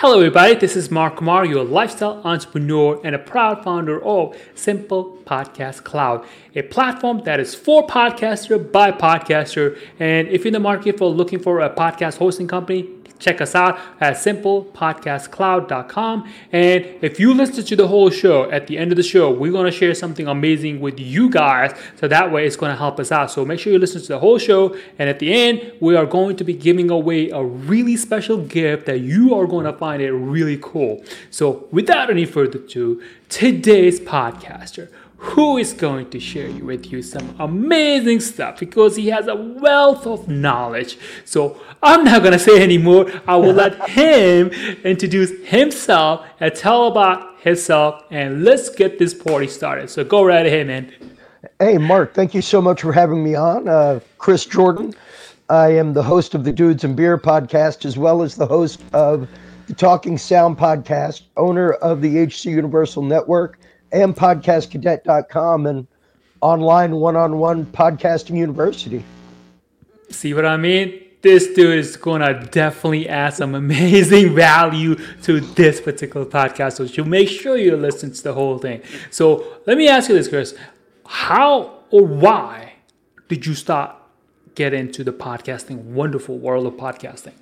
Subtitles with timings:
[0.00, 0.54] Hello, everybody.
[0.54, 6.24] This is Mark Kumar, your lifestyle entrepreneur and a proud founder of Simple Podcast Cloud,
[6.56, 9.78] a platform that is for podcaster by podcaster.
[9.98, 12.88] And if you're in the market for looking for a podcast hosting company,
[13.20, 16.28] check us out at simplepodcastcloud.com.
[16.50, 19.52] And if you listen to the whole show, at the end of the show, we're
[19.52, 21.72] going to share something amazing with you guys.
[21.96, 23.30] So that way it's going to help us out.
[23.30, 24.76] So make sure you listen to the whole show.
[24.98, 28.86] And at the end, we are going to be giving away a really special gift
[28.86, 31.04] that you are going to find it really cool.
[31.30, 34.88] So without any further ado, today's podcaster
[35.20, 40.06] who is going to share with you some amazing stuff because he has a wealth
[40.06, 40.98] of knowledge.
[41.26, 43.12] So I'm not going to say anymore.
[43.28, 44.48] I will let him
[44.82, 49.90] introduce himself and tell about himself and let's get this party started.
[49.90, 50.90] So go right ahead, man.
[51.58, 53.68] Hey, Mark, thank you so much for having me on.
[53.68, 54.94] Uh, Chris Jordan.
[55.50, 58.80] I am the host of the Dudes and Beer podcast as well as the host
[58.94, 59.28] of
[59.66, 63.59] the Talking Sound podcast, owner of the HC Universal Network
[63.92, 65.86] and podcastcadet.com and
[66.40, 69.04] online one-on-one podcasting university.
[70.10, 71.02] See what I mean?
[71.22, 76.76] This dude is gonna definitely add some amazing value to this particular podcast.
[76.76, 78.82] So you make sure you listen to the whole thing.
[79.10, 80.56] So let me ask you this, Chris.
[81.06, 82.72] How or why
[83.28, 83.94] did you start
[84.54, 87.34] get into the podcasting wonderful world of podcasting?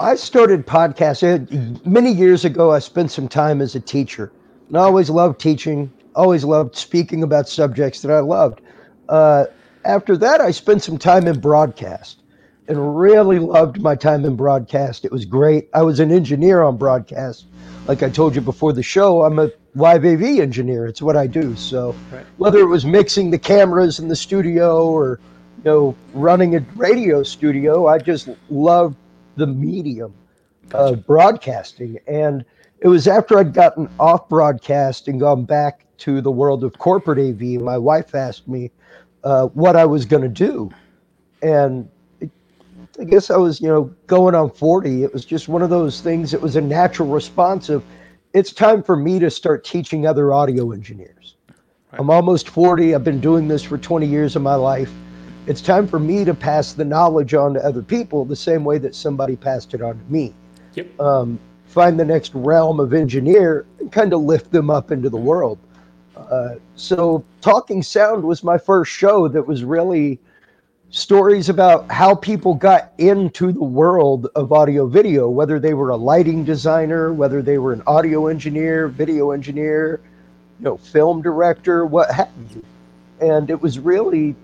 [0.00, 2.72] I started podcasting many years ago.
[2.72, 4.32] I spent some time as a teacher
[4.68, 8.60] and I always loved teaching, always loved speaking about subjects that I loved.
[9.08, 9.46] Uh,
[9.84, 12.22] after that, I spent some time in broadcast
[12.68, 15.04] and really loved my time in broadcast.
[15.04, 15.68] It was great.
[15.74, 17.46] I was an engineer on broadcast.
[17.86, 20.86] Like I told you before the show, I'm a live AV engineer.
[20.86, 21.56] It's what I do.
[21.56, 22.24] So right.
[22.36, 25.18] whether it was mixing the cameras in the studio or
[25.58, 28.96] you know running a radio studio, I just loved
[29.36, 30.14] the medium
[30.72, 32.44] of broadcasting and
[32.82, 37.18] it was after I'd gotten off broadcast and gone back to the world of corporate
[37.18, 37.62] AV.
[37.62, 38.72] My wife asked me
[39.22, 40.68] uh, what I was going to do,
[41.42, 41.88] and
[42.20, 42.30] it,
[43.00, 45.04] I guess I was, you know, going on forty.
[45.04, 46.34] It was just one of those things.
[46.34, 47.84] It was a natural response of,
[48.34, 51.36] it's time for me to start teaching other audio engineers.
[51.48, 52.00] Right.
[52.00, 52.96] I'm almost forty.
[52.96, 54.90] I've been doing this for twenty years of my life.
[55.46, 58.78] It's time for me to pass the knowledge on to other people the same way
[58.78, 60.34] that somebody passed it on to me.
[60.74, 61.00] Yep.
[61.00, 61.38] Um,
[61.72, 65.58] find the next realm of engineer and kind of lift them up into the world.
[66.16, 70.18] Uh, so, Talking Sound was my first show that was really
[70.90, 75.96] stories about how people got into the world of audio video, whether they were a
[75.96, 80.00] lighting designer, whether they were an audio engineer, video engineer,
[80.58, 82.62] you know, film director, what have you.
[83.22, 84.36] And it was really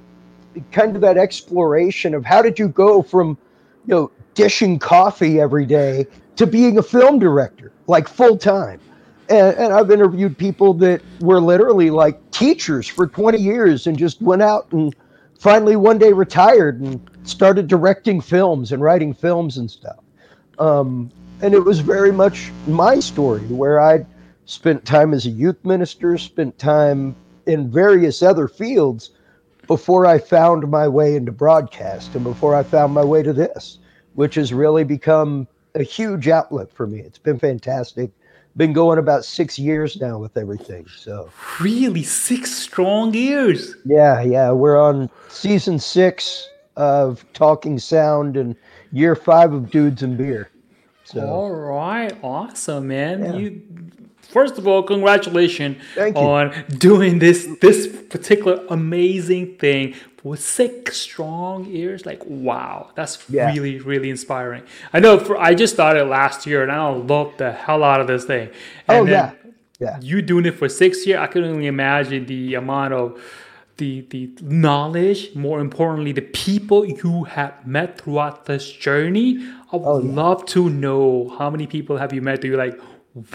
[0.72, 3.36] kind of that exploration of how did you go from,
[3.86, 6.06] you know, dishing coffee every day
[6.38, 8.80] to being a film director, like full time.
[9.28, 14.22] And, and, I've interviewed people that were literally like teachers for 20 years and just
[14.22, 14.96] went out and
[15.38, 19.98] finally one day retired and started directing films and writing films and stuff.
[20.58, 21.10] Um,
[21.42, 24.06] and it was very much my story where I'd
[24.46, 27.14] spent time as a youth minister, spent time
[27.46, 29.10] in various other fields
[29.66, 33.78] before I found my way into broadcast and before I found my way to this,
[34.14, 35.46] which has really become
[35.78, 37.00] a huge outlet for me.
[37.00, 38.10] It's been fantastic.
[38.56, 40.86] Been going about six years now with everything.
[40.88, 41.30] So
[41.60, 43.76] really, six strong years.
[43.84, 44.50] Yeah, yeah.
[44.50, 48.56] We're on season six of Talking Sound and
[48.90, 50.50] year five of Dudes and Beer.
[51.04, 53.22] So all right, awesome, man.
[53.22, 53.36] Yeah.
[53.36, 53.62] You
[54.28, 55.78] first of all, congratulations
[56.14, 62.06] on doing this this particular amazing thing for six strong years.
[62.06, 63.50] Like, wow, that's yeah.
[63.52, 64.62] really, really inspiring.
[64.92, 68.06] I know for I just started last year and I love the hell out of
[68.06, 68.50] this thing.
[68.88, 69.32] Oh, and oh yeah.
[69.80, 69.98] Yeah.
[70.00, 73.22] You doing it for six years, I can only imagine the amount of
[73.76, 79.38] the the knowledge, more importantly, the people you have met throughout this journey.
[79.72, 80.14] I would oh, yeah.
[80.14, 82.78] love to know how many people have you met that you're like,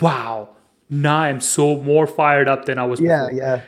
[0.01, 0.49] wow,
[0.89, 3.39] now I'm so more fired up than I was yeah, before.
[3.39, 3.61] Yeah,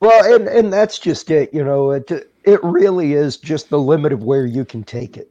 [0.00, 1.52] Well, and and that's just it.
[1.52, 2.10] You know, it
[2.44, 5.30] it really is just the limit of where you can take it.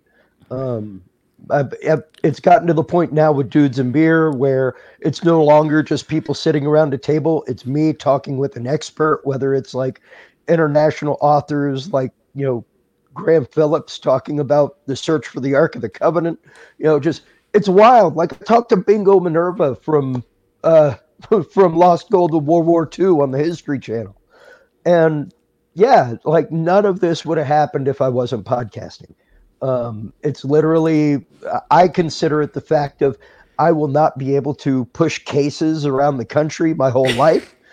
[0.51, 1.03] Um,
[1.49, 5.43] I've, I've, it's gotten to the point now with dudes and beer where it's no
[5.43, 7.43] longer just people sitting around a table.
[7.47, 10.01] It's me talking with an expert, whether it's like
[10.47, 12.65] international authors like you know
[13.13, 16.39] Graham Phillips talking about the search for the Ark of the Covenant.
[16.77, 17.23] You know, just
[17.53, 18.15] it's wild.
[18.15, 20.23] Like I talked to Bingo Minerva from
[20.63, 20.95] uh,
[21.51, 24.15] from Lost Gold of World War II on the History Channel.
[24.85, 25.33] And
[25.73, 29.13] yeah, like none of this would have happened if I wasn't podcasting.
[29.61, 31.25] Um, it's literally,
[31.71, 33.17] I consider it the fact of
[33.59, 37.53] I will not be able to push cases around the country my whole life.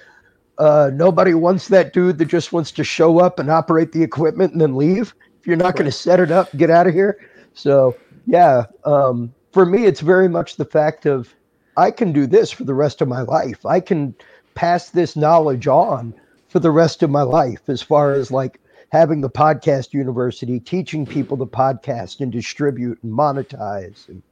[0.57, 4.53] Uh, nobody wants that dude that just wants to show up and operate the equipment
[4.53, 5.13] and then leave.
[5.41, 7.19] If you're not going to set it up, get out of here.
[7.55, 11.35] So, yeah, um, for me, it's very much the fact of
[11.77, 13.65] I can do this for the rest of my life.
[13.67, 14.15] I can
[14.55, 16.15] pass this knowledge on
[16.49, 18.61] for the rest of my life as far as like
[18.91, 24.23] having the podcast university, teaching people to podcast and distribute and monetize and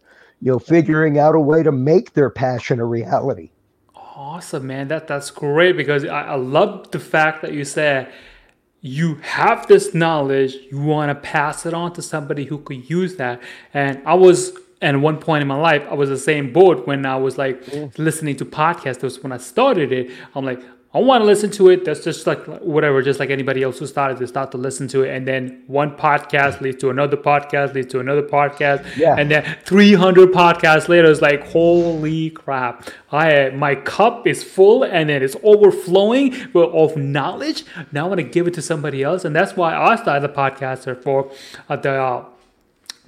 [0.40, 3.50] you know figuring out a way to make their passion a reality.
[3.96, 4.88] Awesome, man.
[4.88, 8.12] That that's great because I, I love the fact that you said
[8.84, 13.16] you have this knowledge, you want to pass it on to somebody who could use
[13.16, 13.40] that.
[13.72, 17.06] And I was at one point in my life, I was the same boat when
[17.06, 17.62] I was like
[17.98, 19.02] listening to podcasts.
[19.02, 20.10] was when I started it.
[20.34, 20.60] I'm like,
[20.94, 21.86] I want to listen to it.
[21.86, 25.04] That's just like whatever, just like anybody else who started to start to listen to
[25.04, 25.16] it.
[25.16, 28.84] And then one podcast leads to another podcast, leads to another podcast.
[28.96, 29.16] Yeah.
[29.18, 32.90] And then 300 podcasts later, it's like, holy crap.
[33.10, 37.64] I My cup is full and then it's overflowing with of knowledge.
[37.90, 39.24] Now I want to give it to somebody else.
[39.24, 41.32] And that's why I started the podcaster for
[41.70, 42.24] uh, the uh,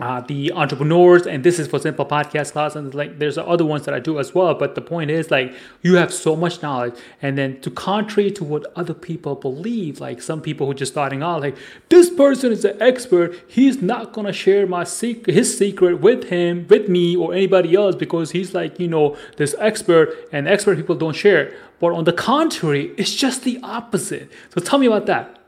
[0.01, 3.85] uh, the entrepreneurs and this is for simple podcast class and like there's other ones
[3.85, 6.95] that i do as well but the point is like you have so much knowledge
[7.23, 11.23] and then to contrary to what other people believe like some people who just starting
[11.23, 11.57] out like
[11.91, 16.67] this person is an expert he's not gonna share my secret his secret with him
[16.69, 20.95] with me or anybody else because he's like you know this expert and expert people
[20.95, 21.55] don't share.
[21.81, 24.31] But on the contrary it's just the opposite.
[24.53, 25.39] So tell me about that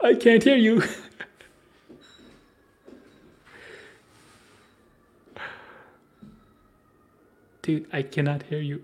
[0.00, 0.82] I can't hear you.
[7.62, 8.82] Dude, I cannot hear you.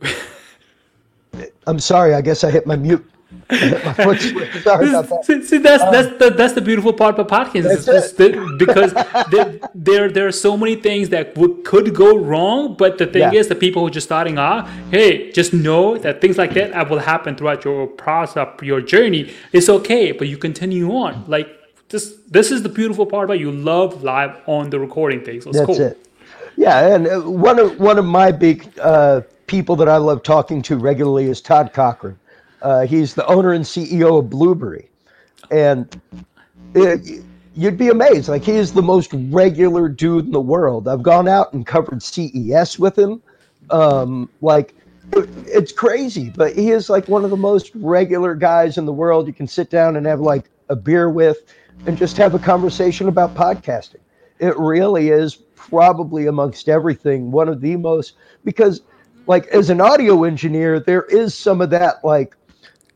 [1.66, 2.14] I'm sorry.
[2.14, 3.08] I guess I hit my mute.
[4.62, 5.24] Sorry about that.
[5.24, 8.92] See, see that's um, that's the that's the beautiful part about podcasts because
[9.30, 12.76] there, there there are so many things that would, could go wrong.
[12.76, 13.40] But the thing yeah.
[13.40, 16.88] is, the people who are just starting off, hey, just know that things like that
[16.88, 19.32] will happen throughout your process, your journey.
[19.52, 21.24] It's okay, but you continue on.
[21.28, 21.48] Like
[21.88, 25.44] this, this is the beautiful part about you love live on the recording things.
[25.44, 25.80] So that's cool.
[25.80, 25.98] it.
[26.56, 30.62] Yeah, and uh, one of one of my big uh, people that I love talking
[30.62, 32.18] to regularly is Todd Cochran
[32.64, 34.88] uh, he's the owner and CEO of Blubrry,
[35.50, 36.00] and
[36.74, 37.22] it,
[37.54, 38.28] you'd be amazed.
[38.28, 40.88] Like he is the most regular dude in the world.
[40.88, 43.22] I've gone out and covered CES with him.
[43.68, 44.74] Um, like
[45.12, 48.92] it, it's crazy, but he is like one of the most regular guys in the
[48.92, 49.26] world.
[49.26, 51.54] You can sit down and have like a beer with,
[51.86, 54.00] and just have a conversation about podcasting.
[54.38, 58.14] It really is probably amongst everything one of the most
[58.44, 58.82] because
[59.26, 62.36] like as an audio engineer there is some of that like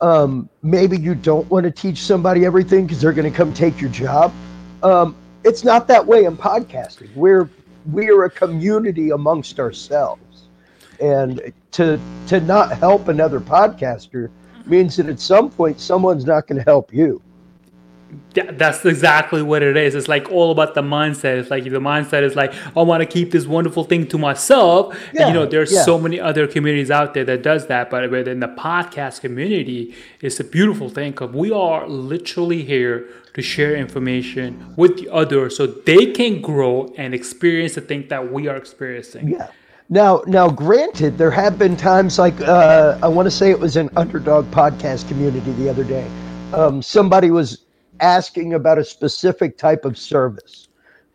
[0.00, 3.80] um, maybe you don't want to teach somebody everything because they're going to come take
[3.80, 4.32] your job.
[4.82, 7.14] Um, it's not that way in podcasting.
[7.14, 7.48] We're
[7.92, 10.48] we are a community amongst ourselves,
[11.00, 14.30] and to to not help another podcaster
[14.66, 17.22] means that at some point someone's not going to help you
[18.34, 19.94] that's exactly what it is.
[19.94, 21.38] It's like all about the mindset.
[21.38, 24.96] It's like the mindset is like, I want to keep this wonderful thing to myself.
[25.12, 25.84] Yeah, and, you know, there's yeah.
[25.84, 27.90] so many other communities out there that does that.
[27.90, 33.42] But within the podcast community, it's a beautiful thing because we are literally here to
[33.42, 38.48] share information with the others so they can grow and experience the thing that we
[38.48, 39.28] are experiencing.
[39.28, 39.48] Yeah.
[39.90, 43.76] Now, now, granted, there have been times like uh, I want to say it was
[43.76, 46.06] an underdog podcast community the other day.
[46.52, 47.64] Um, somebody was
[48.00, 50.68] asking about a specific type of service.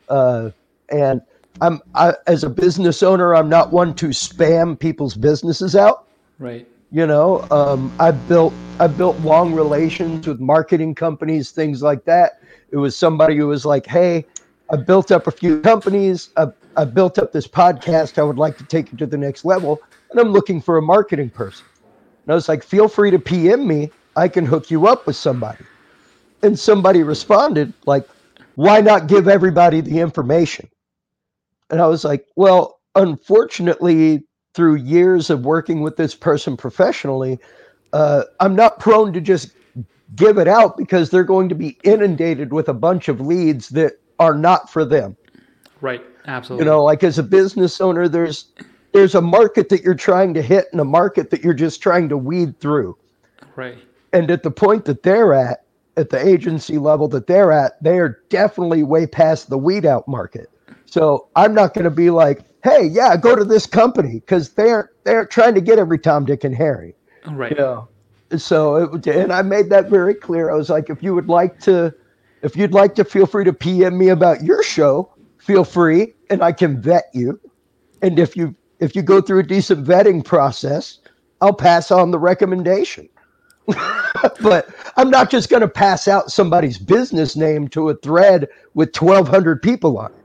[0.09, 0.51] Uh,
[0.89, 1.21] and
[1.61, 6.07] I'm I, as a business owner, I'm not one to spam people's businesses out.
[6.39, 6.67] Right.
[6.91, 12.41] You know, um, I've built I've built long relations with marketing companies, things like that.
[12.71, 14.25] It was somebody who was like, "Hey,
[14.71, 16.29] I built up a few companies.
[16.37, 18.17] I, I built up this podcast.
[18.17, 19.79] I would like to take it to the next level,
[20.11, 21.65] and I'm looking for a marketing person."
[22.25, 23.91] And I was like, "Feel free to PM me.
[24.15, 25.65] I can hook you up with somebody."
[26.43, 28.07] And somebody responded, like,
[28.55, 30.69] why not give everybody the information?
[31.69, 34.23] And I was like, well, unfortunately,
[34.53, 37.39] through years of working with this person professionally,
[37.93, 39.53] uh, I'm not prone to just
[40.15, 43.93] give it out because they're going to be inundated with a bunch of leads that
[44.19, 45.17] are not for them.
[45.81, 46.03] Right.
[46.27, 46.65] Absolutely.
[46.65, 48.45] You know, like as a business owner, there's
[48.93, 52.07] there's a market that you're trying to hit and a market that you're just trying
[52.09, 52.95] to weed through.
[53.55, 53.77] Right.
[54.13, 55.62] And at the point that they're at,
[55.97, 60.07] at the agency level that they're at, they are definitely way past the weed out
[60.07, 60.49] market.
[60.85, 64.91] So I'm not going to be like, hey, yeah, go to this company because they're
[65.03, 66.95] they're trying to get every Tom, Dick, and Harry.
[67.27, 67.51] Right.
[67.51, 67.87] You know?
[68.37, 70.51] So it, and I made that very clear.
[70.51, 71.93] I was like, if you would like to,
[72.41, 75.13] if you'd like to, feel free to PM me about your show.
[75.37, 77.39] feel free, and I can vet you.
[78.01, 80.99] And if you if you go through a decent vetting process,
[81.41, 83.09] I'll pass on the recommendation.
[84.41, 88.95] but I'm not just going to pass out somebody's business name to a thread with
[88.95, 90.17] 1,200 people on it.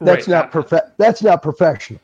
[0.00, 0.34] That's right.
[0.34, 2.00] not prof- That's not professional.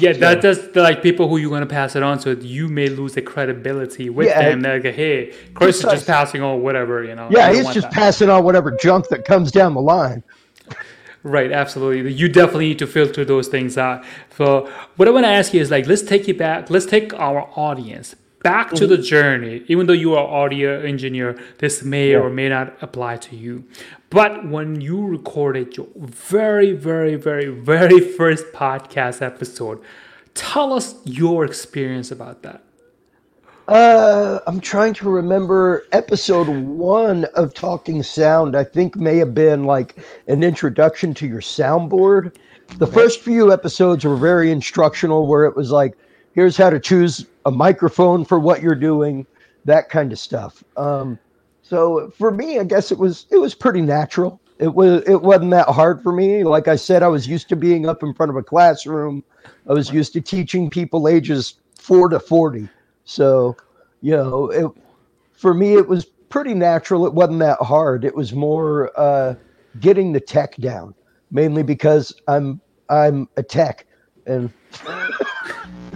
[0.00, 2.68] Yeah, so, that does like people who you're going to pass it on, so you
[2.68, 4.60] may lose the credibility with yeah, them.
[4.60, 7.28] They're like, hey, Chris is just passing on whatever, you know.
[7.30, 7.92] Yeah, he's just that.
[7.92, 10.22] passing on whatever junk that comes down the line.
[11.22, 12.12] Right, absolutely.
[12.12, 14.04] You definitely need to filter those things out.
[14.36, 16.70] So, what I want to ask you is like, let's take you back.
[16.70, 19.02] Let's take our audience back to the mm-hmm.
[19.04, 19.64] journey.
[19.68, 22.18] Even though you are audio engineer, this may yeah.
[22.18, 23.64] or may not apply to you.
[24.10, 29.82] But when you recorded your very, very, very, very first podcast episode,
[30.34, 32.64] tell us your experience about that.
[33.68, 38.56] Uh, I'm trying to remember episode one of Talking Sound.
[38.56, 42.34] I think may have been like an introduction to your soundboard.
[42.78, 45.98] The first few episodes were very instructional, where it was like,
[46.38, 49.26] here's how to choose a microphone for what you're doing,
[49.64, 50.62] that kind of stuff.
[50.76, 51.18] Um,
[51.62, 54.40] so for me, I guess it was it was pretty natural.
[54.60, 56.44] It was it wasn't that hard for me.
[56.44, 59.24] Like I said, I was used to being up in front of a classroom.
[59.68, 62.68] I was used to teaching people ages four to forty.
[63.04, 63.56] So,
[64.00, 64.70] you know, it,
[65.32, 67.04] for me, it was pretty natural.
[67.04, 68.04] It wasn't that hard.
[68.04, 69.34] It was more uh,
[69.80, 70.94] getting the tech down,
[71.32, 73.86] mainly because I'm I'm a tech,
[74.24, 74.52] and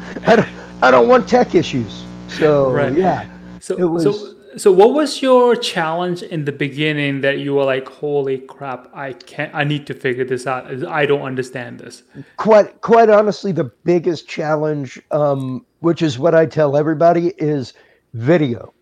[0.27, 0.49] I don't,
[0.83, 2.05] I don't want tech issues.
[2.29, 2.93] So right.
[2.93, 3.29] yeah.
[3.61, 7.89] So was, so so what was your challenge in the beginning that you were like,
[7.89, 10.85] holy crap, I can't I need to figure this out.
[10.87, 12.03] I don't understand this.
[12.37, 17.75] Quite quite honestly, the biggest challenge, um, which is what I tell everybody, is
[18.15, 18.75] video.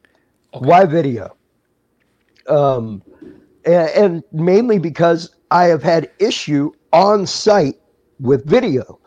[0.55, 0.67] Okay.
[0.67, 1.37] Why video?
[2.49, 3.03] Um
[3.65, 7.77] and, and mainly because I have had issue on site
[8.19, 8.99] with video.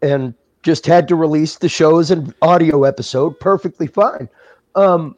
[0.00, 4.28] And just had to release the show as an audio episode, perfectly fine.
[4.74, 5.16] Um,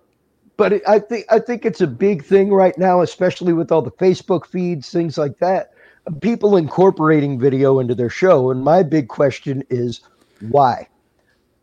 [0.56, 3.82] but it, I think I think it's a big thing right now, especially with all
[3.82, 5.72] the Facebook feeds, things like that.
[6.20, 10.00] People incorporating video into their show, and my big question is
[10.48, 10.88] why?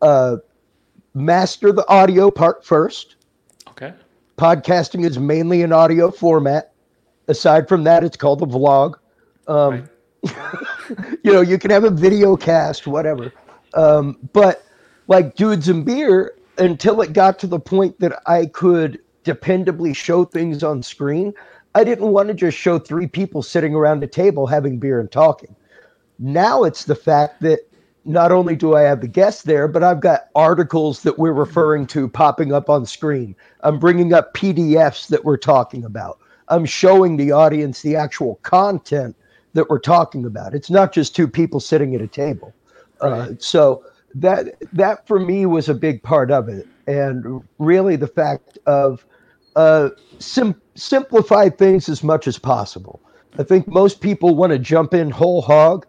[0.01, 0.37] Uh,
[1.13, 3.15] master the audio part first.
[3.69, 3.93] Okay.
[4.37, 6.73] Podcasting is mainly an audio format.
[7.27, 8.95] Aside from that, it's called a vlog.
[9.47, 9.87] Um,
[10.23, 11.17] right.
[11.23, 13.31] you know, you can have a video cast, whatever.
[13.73, 14.65] Um, but
[15.07, 20.25] like dudes and beer, until it got to the point that I could dependably show
[20.25, 21.33] things on screen,
[21.73, 25.11] I didn't want to just show three people sitting around a table having beer and
[25.11, 25.55] talking.
[26.19, 27.61] Now it's the fact that
[28.03, 31.87] not only do I have the guests there, but I've got articles that we're referring
[31.87, 33.35] to popping up on screen.
[33.61, 36.19] I'm bringing up PDFs that we're talking about.
[36.47, 39.15] I'm showing the audience the actual content
[39.53, 40.53] that we're talking about.
[40.53, 42.53] It's not just two people sitting at a table.
[43.01, 43.83] Uh, so
[44.15, 49.05] that that for me was a big part of it, and really the fact of
[49.55, 49.89] uh,
[50.19, 53.01] sim- simplify things as much as possible.
[53.39, 55.85] I think most people want to jump in whole hog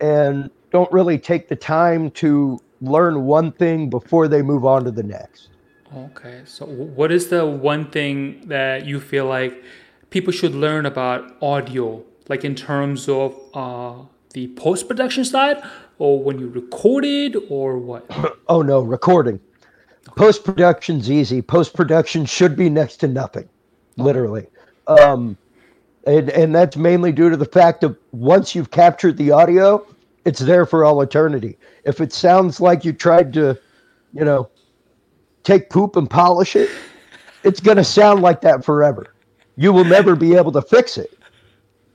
[0.00, 4.90] and don't really take the time to learn one thing before they move on to
[4.90, 5.48] the next.
[5.96, 9.62] Okay, so what is the one thing that you feel like
[10.10, 13.94] people should learn about audio, like in terms of uh,
[14.32, 15.62] the post production side,
[15.98, 18.06] or when you recorded or what?
[18.48, 19.40] oh no, recording.
[20.16, 21.42] Post production's easy.
[21.42, 23.48] Post production should be next to nothing,
[23.96, 24.46] literally.
[24.86, 25.36] Um,
[26.06, 29.84] and and that's mainly due to the fact of once you've captured the audio,
[30.24, 31.56] it's there for all eternity.
[31.84, 33.58] If it sounds like you tried to,
[34.12, 34.48] you know,
[35.42, 36.70] take poop and polish it,
[37.42, 39.14] it's going to sound like that forever.
[39.56, 41.16] You will never be able to fix it,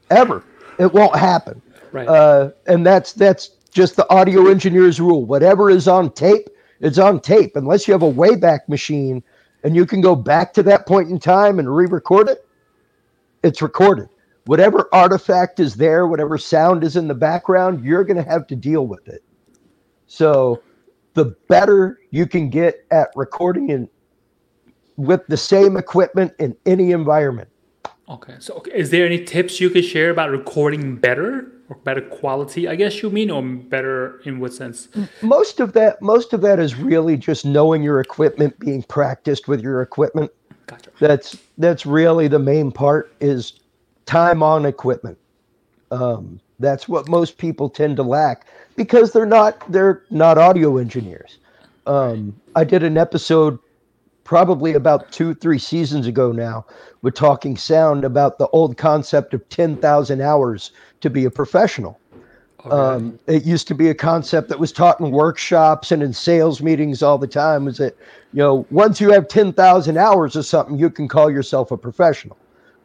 [0.09, 0.43] ever.
[0.77, 1.61] It won't happen.
[1.91, 2.07] Right.
[2.07, 5.23] Uh, and that's that's just the audio engineer's rule.
[5.23, 6.49] Whatever is on tape,
[6.81, 7.55] it's on tape.
[7.55, 9.23] Unless you have a Wayback Machine
[9.63, 12.45] and you can go back to that point in time and re record it,
[13.41, 14.09] it's recorded.
[14.47, 18.55] Whatever artifact is there, whatever sound is in the background, you're going to have to
[18.57, 19.23] deal with it.
[20.07, 20.61] So
[21.13, 23.87] the better you can get at recording in
[24.97, 27.47] with the same equipment in any environment.
[28.09, 28.35] Okay.
[28.39, 28.71] So okay.
[28.73, 31.53] is there any tips you could share about recording better?
[31.69, 34.87] Or better quality i guess you mean or better in what sense?
[35.21, 39.61] Most of that most of that is really just knowing your equipment being practiced with
[39.61, 40.31] your equipment.
[40.67, 40.91] Gotcha.
[40.99, 43.59] that's that's really the main part is
[44.05, 45.17] time on equipment.
[45.89, 48.45] Um, that's what most people tend to lack
[48.75, 51.37] because they're not they're not audio engineers.
[51.85, 53.57] Um, i did an episode
[54.29, 56.63] probably about two three seasons ago now
[57.01, 60.69] with talking sound about the old concept of 10,000 hours
[61.01, 61.99] to be a professional.
[62.65, 66.61] Um, it used to be a concept that was taught in workshops and in sales
[66.61, 67.65] meetings all the time.
[67.65, 67.97] Was that
[68.31, 71.77] you know once you have ten thousand hours of something, you can call yourself a
[71.77, 72.37] professional.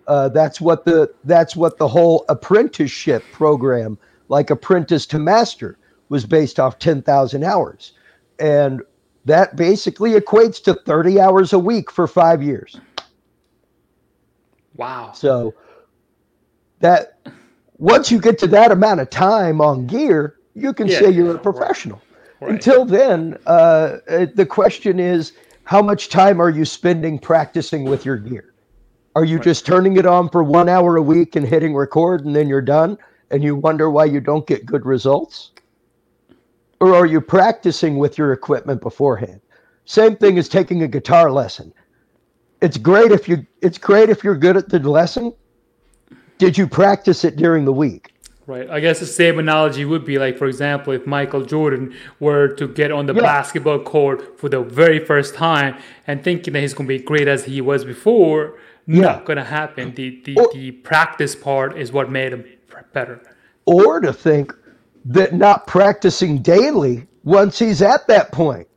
[0.06, 3.98] Uh, that's what the that's what the whole apprenticeship program,
[4.28, 5.76] like apprentice to master,
[6.08, 7.92] was based off ten thousand hours,
[8.38, 8.80] and
[9.24, 12.80] that basically equates to thirty hours a week for five years.
[14.76, 15.12] Wow.
[15.12, 15.54] So
[16.80, 17.18] that
[17.78, 21.34] once you get to that amount of time on gear, you can Yeah, say you're
[21.34, 22.00] a professional.
[22.40, 22.52] Right.
[22.52, 23.98] Until then, uh,
[24.34, 25.32] the question is
[25.64, 28.52] how much time are you spending practicing with your gear?
[29.16, 32.34] Are you just turning it on for one hour a week and hitting record and
[32.34, 32.98] then you're done
[33.30, 35.52] and you wonder why you don't get good results?
[36.80, 39.40] Or are you practicing with your equipment beforehand?
[39.84, 41.72] Same thing as taking a guitar lesson.
[42.62, 45.32] It's great if you it's great if you're good at the lesson.
[46.38, 48.10] Did you practice it during the week?
[48.46, 48.68] Right.
[48.68, 52.68] I guess the same analogy would be like, for example, if Michael Jordan were to
[52.68, 53.22] get on the Yeah.
[53.22, 55.76] basketball court for the very first time
[56.06, 58.54] and thinking that he's going to be great as he was before,
[58.86, 59.00] Yeah.
[59.02, 59.94] not going to happen.
[59.94, 62.44] The the, Or- the practice part is what made him
[62.92, 63.20] better.
[63.66, 64.54] or to think
[65.04, 68.68] that not practicing daily once he's at that point.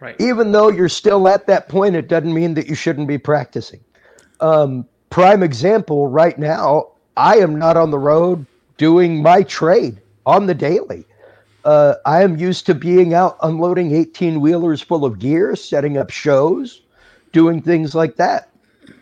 [0.00, 0.16] Right.
[0.20, 3.80] Even though you're still at that point, it doesn't mean that you shouldn't be practicing.
[4.40, 10.46] Um, prime example right now, I am not on the road doing my trade on
[10.46, 11.04] the daily.
[11.64, 16.10] Uh, I am used to being out unloading 18 wheelers full of gear, setting up
[16.10, 16.82] shows,
[17.32, 18.50] doing things like that.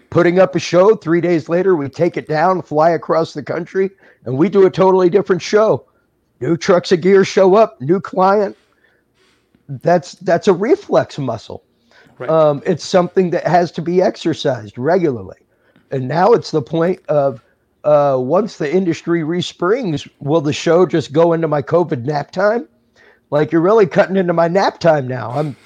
[0.09, 3.91] Putting up a show, three days later, we take it down, fly across the country,
[4.27, 5.87] and we do a totally different show.
[6.41, 8.57] New trucks of gear show up, new client.
[9.69, 11.65] That's that's a reflex muscle.
[12.19, 12.29] Right.
[12.29, 15.39] Um, it's something that has to be exercised regularly.
[15.91, 17.43] And now it's the point of
[17.85, 22.69] uh, once the industry resprings, will the show just go into my COVID nap time?
[23.31, 25.31] Like you're really cutting into my nap time now.
[25.31, 25.57] I'm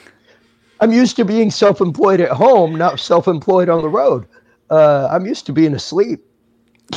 [0.81, 4.27] I'm used to being self-employed at home, not self-employed on the road.
[4.71, 6.25] Uh, I'm used to being asleep.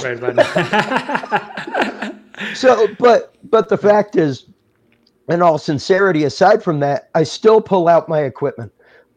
[0.02, 0.20] Right.
[0.22, 0.38] Right.
[2.54, 4.46] So, but but the fact is,
[5.30, 8.72] in all sincerity, aside from that, I still pull out my equipment.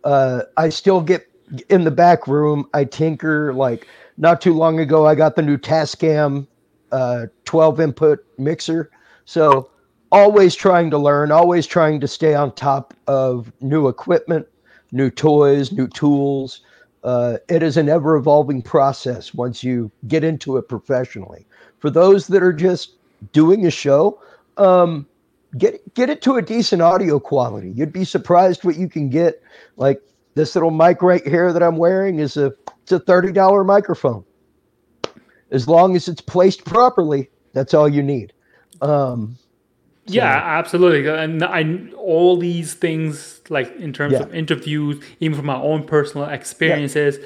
[0.04, 1.26] Uh, I still get
[1.70, 2.68] in the back room.
[2.74, 3.52] I tinker.
[3.52, 6.46] Like not too long ago, I got the new Tascam
[6.92, 8.90] uh, 12 input mixer.
[9.24, 9.70] So
[10.12, 14.46] always trying to learn, always trying to stay on top of new equipment,
[14.92, 16.60] new toys, new tools.
[17.06, 21.46] Uh, it is an ever evolving process once you get into it professionally.
[21.78, 22.96] For those that are just
[23.32, 24.20] doing a show,
[24.56, 25.06] um,
[25.56, 27.70] get get it to a decent audio quality.
[27.70, 29.40] You'd be surprised what you can get.
[29.76, 30.02] Like
[30.34, 34.24] this little mic right here that I'm wearing is a it's a thirty dollar microphone.
[35.52, 38.32] As long as it's placed properly, that's all you need.
[38.82, 39.38] Um,
[40.08, 41.08] Yeah, absolutely.
[41.08, 44.20] And I all these things like in terms Yeah.
[44.22, 47.18] of interviews, even from my own personal experiences,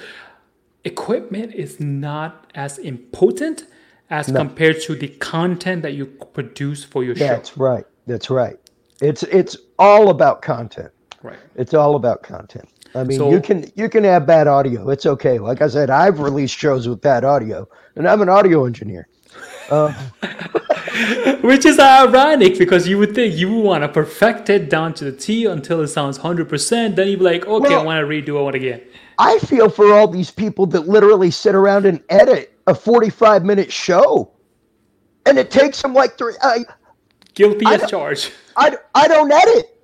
[0.85, 3.67] equipment is not as important
[4.09, 7.27] as compared to the content that you produce for your show.
[7.27, 7.85] that's right.
[8.07, 8.59] That's right.
[9.01, 10.91] It's it's all about content.
[11.23, 11.39] Right.
[11.55, 12.69] It's all about content.
[12.95, 14.89] I mean, So- you can you can have bad audio.
[14.91, 15.39] It's okay.
[15.39, 19.07] Like I said, I've released shows with bad audio, and I'm an audio engineer.
[21.43, 25.05] Which is ironic because you would think you would want to perfect it down to
[25.05, 26.97] the T until it sounds 100%.
[26.97, 28.83] Then you'd be like, okay, I want to redo it again.
[29.19, 33.71] I feel for all these people that literally sit around and edit a 45 minute
[33.71, 34.33] show,
[35.27, 36.35] and it takes them like three.
[36.43, 36.65] I
[37.35, 38.33] Guilty I as charged.
[38.57, 39.77] I, I don't edit.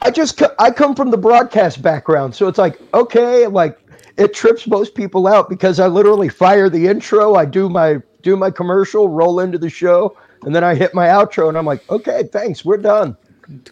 [0.00, 3.78] I just I come from the broadcast background, so it's like okay, like
[4.16, 8.36] it trips most people out because I literally fire the intro, I do my do
[8.36, 11.88] my commercial, roll into the show, and then I hit my outro, and I'm like,
[11.90, 13.16] okay, thanks, we're done.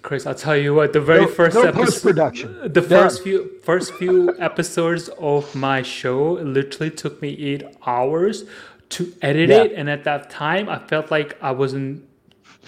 [0.02, 2.54] Chris, I'll tell you what, the very No- first no episode, post-production.
[2.62, 2.84] the Done.
[2.88, 8.44] first few first few episodes of my show literally took me eight hours
[8.90, 9.62] to edit Yeah.
[9.62, 12.02] it, and at that time, I felt like I wasn't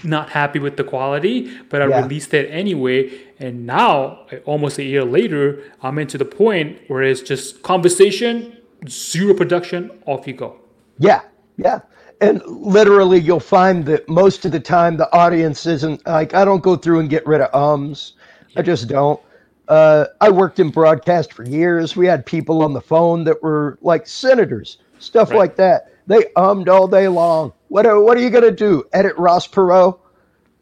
[0.05, 2.03] not happy with the quality, but I Yeah.
[2.03, 3.11] released it anyway.
[3.39, 8.57] And now, almost a year later, I'm into the point where it's just conversation,
[8.89, 10.57] zero production, off you go.
[10.99, 11.21] Yeah,
[11.57, 11.81] yeah.
[12.21, 16.63] And literally, you'll find that most of the time the audience isn't like, I don't
[16.63, 18.13] go through and get rid of ums.
[18.57, 19.21] I just don't.
[19.69, 21.97] Uh, I worked in broadcast for years.
[21.97, 25.39] We had people on the phone that were like senators, stuff Right.
[25.39, 25.93] like that.
[26.07, 27.53] They ummed all day long.
[27.69, 28.85] What are, what are you going to do?
[28.93, 29.99] Edit Ross Perot?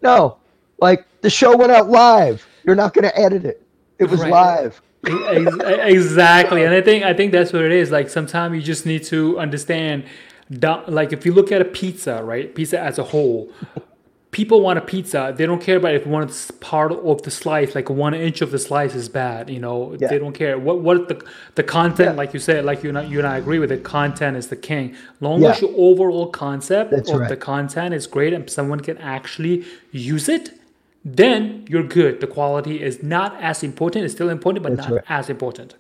[0.03, 0.39] No.
[0.81, 2.47] Like the show went out live.
[2.65, 3.67] You're not going to edit it.
[3.99, 4.31] It was Right.
[4.31, 4.81] live.
[5.05, 9.03] Exactly and i think i think that's what it is like sometimes you just need
[9.05, 10.05] to understand
[10.51, 13.53] like if you look at a pizza right pizza as a whole
[14.31, 17.91] people want a pizza, they don't care about if one part of the slice, like
[17.91, 19.51] one inch of the slice, is bad.
[19.51, 20.09] You know, yeah.
[20.09, 22.17] they don't care what what the the content, yeah.
[22.17, 23.83] like you said, like you and I, you and I agree with it.
[23.83, 24.97] Content is the king.
[25.21, 25.51] Long yeah.
[25.51, 27.29] as your overall concept That's of right.
[27.29, 30.59] the content is great and someone can actually use it,
[31.05, 32.21] then you're good.
[32.21, 34.05] The quality is not as important.
[34.05, 35.05] It's still important, but That's not right.
[35.09, 35.75] as important.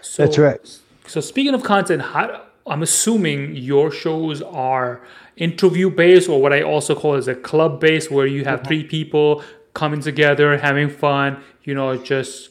[0.00, 0.80] So, That's right.
[1.06, 5.02] So speaking of content, how, I'm assuming your shows are
[5.36, 8.84] interview based or what I also call as a club based where you have three
[8.84, 9.42] people
[9.74, 12.50] coming together, having fun, you know, just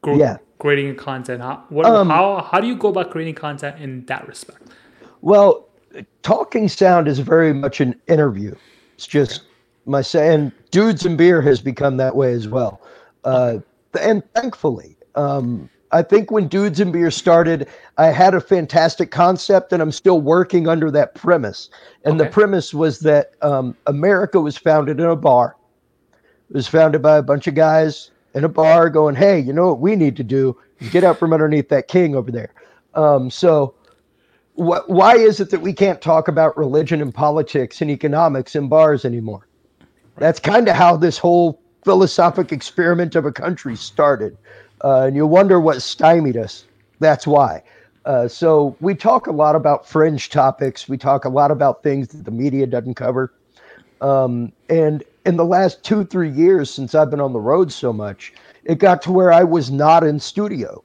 [0.00, 0.38] gr- yeah.
[0.58, 1.42] creating content.
[1.42, 4.62] How, what, um, how, how do you go about creating content in that respect?
[5.20, 5.68] Well,
[6.22, 8.54] talking sound is very much an interview.
[8.94, 9.42] It's just
[9.86, 12.80] my saying, dudes and beer has become that way as well.
[13.24, 13.58] Uh,
[14.00, 19.72] and thankfully, um, I think when Dudes and Beer started, I had a fantastic concept,
[19.72, 21.70] and I'm still working under that premise.
[22.04, 22.24] And okay.
[22.24, 25.54] the premise was that um, America was founded in a bar.
[26.50, 29.68] It was founded by a bunch of guys in a bar going, "Hey, you know
[29.68, 30.58] what we need to do?
[30.90, 32.52] Get out from underneath that king over there."
[32.94, 33.74] Um, so,
[34.56, 38.66] wh- why is it that we can't talk about religion and politics and economics in
[38.68, 39.46] bars anymore?
[40.18, 44.36] That's kind of how this whole philosophic experiment of a country started
[44.84, 46.66] uh, and you wonder what stymied us.
[47.00, 47.62] That's why.
[48.04, 50.88] Uh, so we talk a lot about fringe topics.
[50.88, 53.32] We talk a lot about things that the media doesn't cover.
[54.02, 57.92] Um, and in the last two, three years since I've been on the road so
[57.92, 60.84] much, it got to where I was not in studio.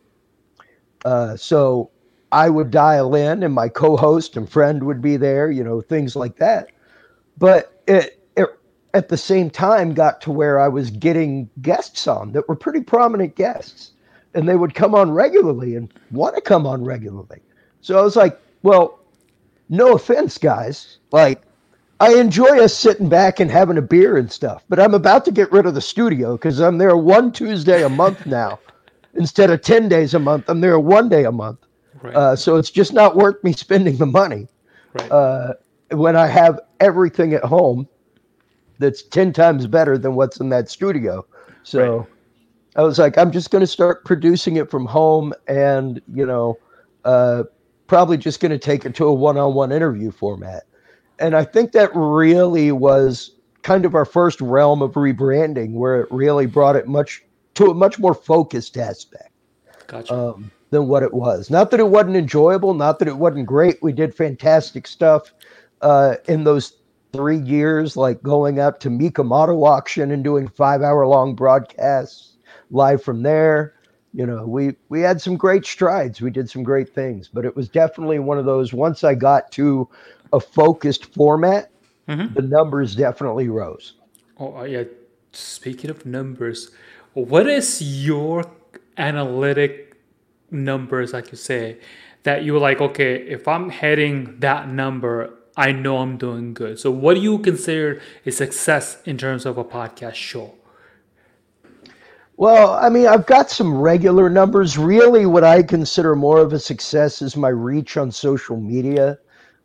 [1.03, 1.91] Uh, so
[2.31, 5.51] I would dial in, and my co-host and friend would be there.
[5.51, 6.69] You know, things like that.
[7.38, 8.18] But it
[8.93, 12.82] at the same time got to where I was getting guests on that were pretty
[12.82, 13.91] prominent guests.
[14.34, 17.41] And they would come on regularly and want to come on regularly.
[17.82, 18.99] So I was like, well,
[19.69, 20.97] no offense, guys.
[21.12, 21.41] Like,
[21.99, 25.32] I enjoy us sitting back and having a beer and stuff, but I'm about to
[25.32, 28.60] get rid of the studio because I'm there one Tuesday a month now.
[29.15, 31.60] Instead of 10 days a month, I'm there one day a month.
[32.02, 32.15] Right.
[32.15, 34.47] Uh, so it's just not worth me spending the money
[34.93, 35.12] right.
[35.12, 35.54] uh,
[35.91, 37.88] when I have everything at home
[38.79, 41.25] that's 10 times better than what's in that studio.
[41.63, 42.07] So right.
[42.75, 46.57] I was like, I'm just going to start producing it from home and, you know,
[47.05, 47.43] uh,
[47.87, 50.63] probably just going to take it to a one on one interview format.
[51.19, 56.07] And I think that really was kind of our first realm of rebranding where it
[56.11, 57.23] really brought it much
[57.55, 59.31] to a much more focused aspect
[59.87, 60.13] gotcha.
[60.13, 61.49] um, than what it was.
[61.49, 63.81] Not that it wasn't enjoyable, not that it wasn't great.
[63.83, 65.33] We did fantastic stuff
[65.81, 66.78] uh, in those
[67.11, 72.37] three years, like going up to Mecum Auto Auction and doing five hour long broadcasts
[72.71, 73.75] live from there.
[74.13, 76.21] You know, we we had some great strides.
[76.21, 78.73] We did some great things, but it was definitely one of those.
[78.73, 79.87] Once I got to
[80.33, 81.71] a focused format,
[82.07, 82.33] mm-hmm.
[82.33, 83.93] the numbers definitely rose.
[84.39, 84.83] Oh uh, yeah.
[85.31, 86.71] Speaking of numbers,
[87.13, 88.45] what is your
[88.97, 89.89] analytic
[90.49, 91.77] numbers, like you say,
[92.23, 96.79] that you were like, okay, if I'm heading that number, I know I'm doing good.
[96.79, 100.55] So, what do you consider a success in terms of a podcast show?
[102.37, 104.77] Well, I mean, I've got some regular numbers.
[104.77, 109.19] Really, what I consider more of a success is my reach on social media.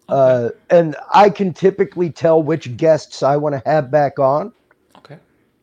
[0.09, 4.53] Uh, and I can typically tell which guests I want to have back on.
[4.97, 5.19] Okay.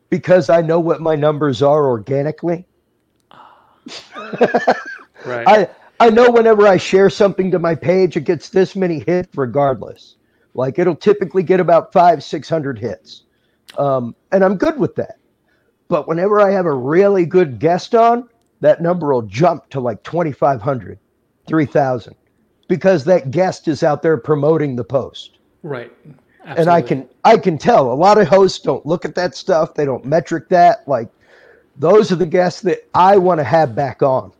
[0.08, 2.64] Because I know what my numbers are organically.
[5.26, 5.46] right.
[5.46, 5.68] I
[6.00, 10.16] I know whenever I share something to my page, it gets this many hits regardless.
[10.54, 13.24] Like it'll typically get about five, 600 hits.
[13.78, 15.18] Um, and I'm good with that.
[15.88, 18.28] But whenever I have a really good guest on,
[18.60, 20.98] that number will jump to like 2,500,
[21.46, 22.14] 3,000
[22.68, 25.38] because that guest is out there promoting the post.
[25.62, 25.92] Right.
[26.44, 26.60] Absolutely.
[26.60, 29.74] And I can I can tell a lot of hosts don't look at that stuff.
[29.74, 30.86] They don't metric that.
[30.88, 31.08] Like
[31.76, 34.34] those are the guests that I want to have back on right.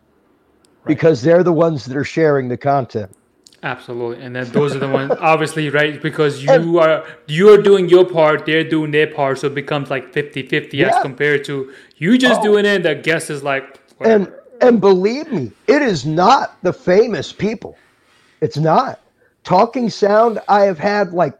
[0.86, 3.14] because they're the ones that are sharing the content.
[3.64, 6.02] Absolutely, and then those are the ones, obviously, right?
[6.02, 10.12] Because you are you're doing your part, they're doing their part, so it becomes like
[10.12, 10.88] 50-50 yeah.
[10.88, 12.44] as compared to you just oh.
[12.44, 12.82] doing it.
[12.82, 14.24] The guest is like, whatever.
[14.24, 17.76] and and believe me, it is not the famous people.
[18.40, 19.00] It's not
[19.44, 20.40] talking sound.
[20.48, 21.38] I have had like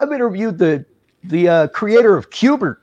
[0.00, 0.84] I've interviewed the
[1.24, 2.78] the uh, creator of Qbert.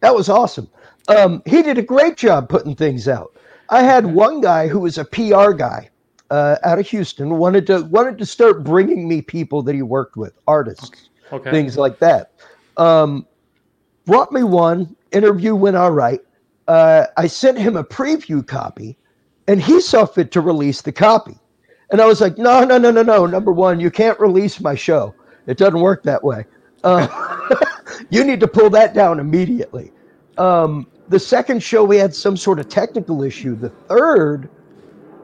[0.00, 0.68] That was awesome.
[1.08, 3.34] Um, he did a great job putting things out.
[3.70, 5.88] I had one guy who was a PR guy
[6.30, 10.16] uh, out of Houston wanted to wanted to start bringing me people that he worked
[10.16, 11.50] with, artists, okay.
[11.50, 12.32] things like that.
[12.76, 13.26] Um,
[14.04, 16.20] brought me one interview went all right.
[16.66, 18.96] Uh, I sent him a preview copy,
[19.46, 21.38] and he saw fit to release the copy.
[21.90, 23.26] And I was like, no, no, no, no, no.
[23.26, 25.14] Number one, you can't release my show.
[25.46, 26.44] It doesn't work that way.
[26.84, 27.08] Uh,
[28.10, 29.90] you need to pull that down immediately.
[30.36, 33.56] Um, the second show, we had some sort of technical issue.
[33.56, 34.50] The third,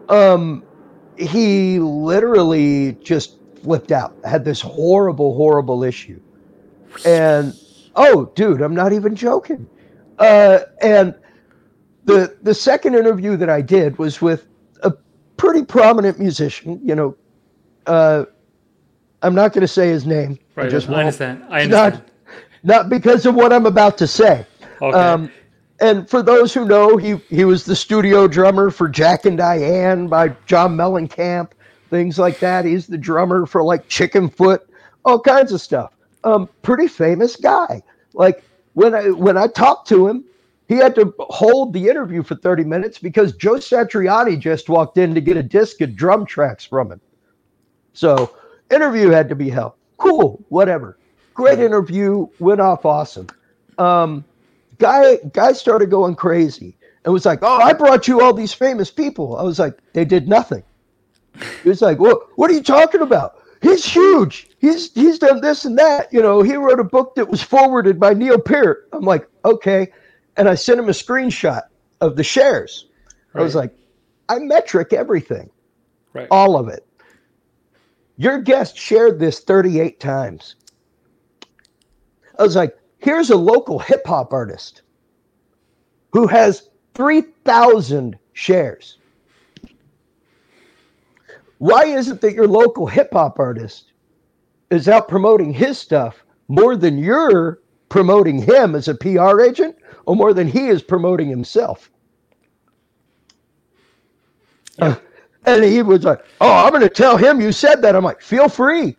[0.09, 0.65] um,
[1.19, 6.21] he literally just flipped out, had this horrible, horrible issue.
[7.05, 7.59] And
[7.97, 9.69] oh, dude, I'm not even joking.
[10.19, 11.15] Uh, and
[12.05, 14.47] the the second interview that I did was with
[14.83, 14.93] a
[15.37, 16.81] pretty prominent musician.
[16.85, 17.17] You know,
[17.87, 18.25] uh,
[19.23, 20.39] I'm not going to say his name.
[20.55, 20.71] Right.
[20.71, 21.45] just I understand.
[21.49, 21.95] I understand.
[21.95, 22.05] Not,
[22.63, 24.47] not because of what I'm about to say.
[24.81, 24.97] okay.
[24.97, 25.31] Um,
[25.85, 30.09] and for those who know, he he was the studio drummer for Jack and Diane
[30.09, 31.51] by John Mellencamp,
[31.91, 32.65] things like that.
[32.65, 34.61] He's the drummer for like Chickenfoot,
[35.05, 35.93] all kinds of stuff.
[36.25, 37.83] Um, pretty famous guy.
[38.15, 38.43] Like
[38.73, 40.25] when I when I talked to him,
[40.69, 45.15] he had to hold the interview for 30 minutes because Joe Satriani just walked in
[45.15, 47.01] to get a disc of drum tracks from him.
[47.93, 48.35] So
[48.71, 49.75] interview had to be held.
[49.99, 50.97] Cool, whatever.
[51.35, 53.27] Great interview, went off awesome.
[53.77, 54.25] Um,
[54.79, 58.91] guy guy started going crazy and was like, "Oh, I brought you all these famous
[58.91, 60.63] people." I was like, "They did nothing."
[61.63, 62.21] He was like, "What?
[62.37, 63.37] What are you talking about?
[63.63, 64.51] He's huge.
[64.59, 66.13] He's he's done this and that.
[66.13, 69.93] You know, he wrote a book that was forwarded by Neil Peart." I'm like, "Okay,"
[70.37, 71.63] and I sent him a screenshot
[72.01, 72.87] of the shares.
[73.35, 73.77] I was like,
[74.29, 75.51] "I metric everything,
[76.13, 76.29] right.
[76.31, 76.87] all of it."
[78.17, 80.55] Your guest shared this 38 times.
[82.39, 84.81] I was like, here's a local hip hop artist
[86.13, 88.97] who has 3,000 shares.
[91.59, 93.93] Why is it that your local hip hop artist
[94.71, 100.17] is out promoting his stuff more than you're promoting him as a PR agent or
[100.17, 101.91] more than he is promoting himself?
[104.79, 104.97] Uh,
[105.45, 107.95] and he was like, Oh, I'm going to tell him you said that.
[107.95, 108.97] I'm like, Feel free.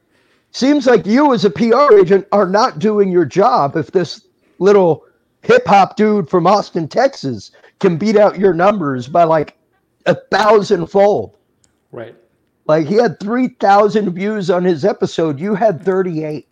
[0.56, 4.26] Seems like you, as a PR agent, are not doing your job if this
[4.60, 5.04] little
[5.42, 9.58] hip hop dude from Austin, Texas can beat out your numbers by like
[10.06, 11.36] a thousand fold.
[11.92, 12.16] Right.
[12.68, 15.42] Like he had 3,000 views on his episode.
[15.42, 16.48] You had 38.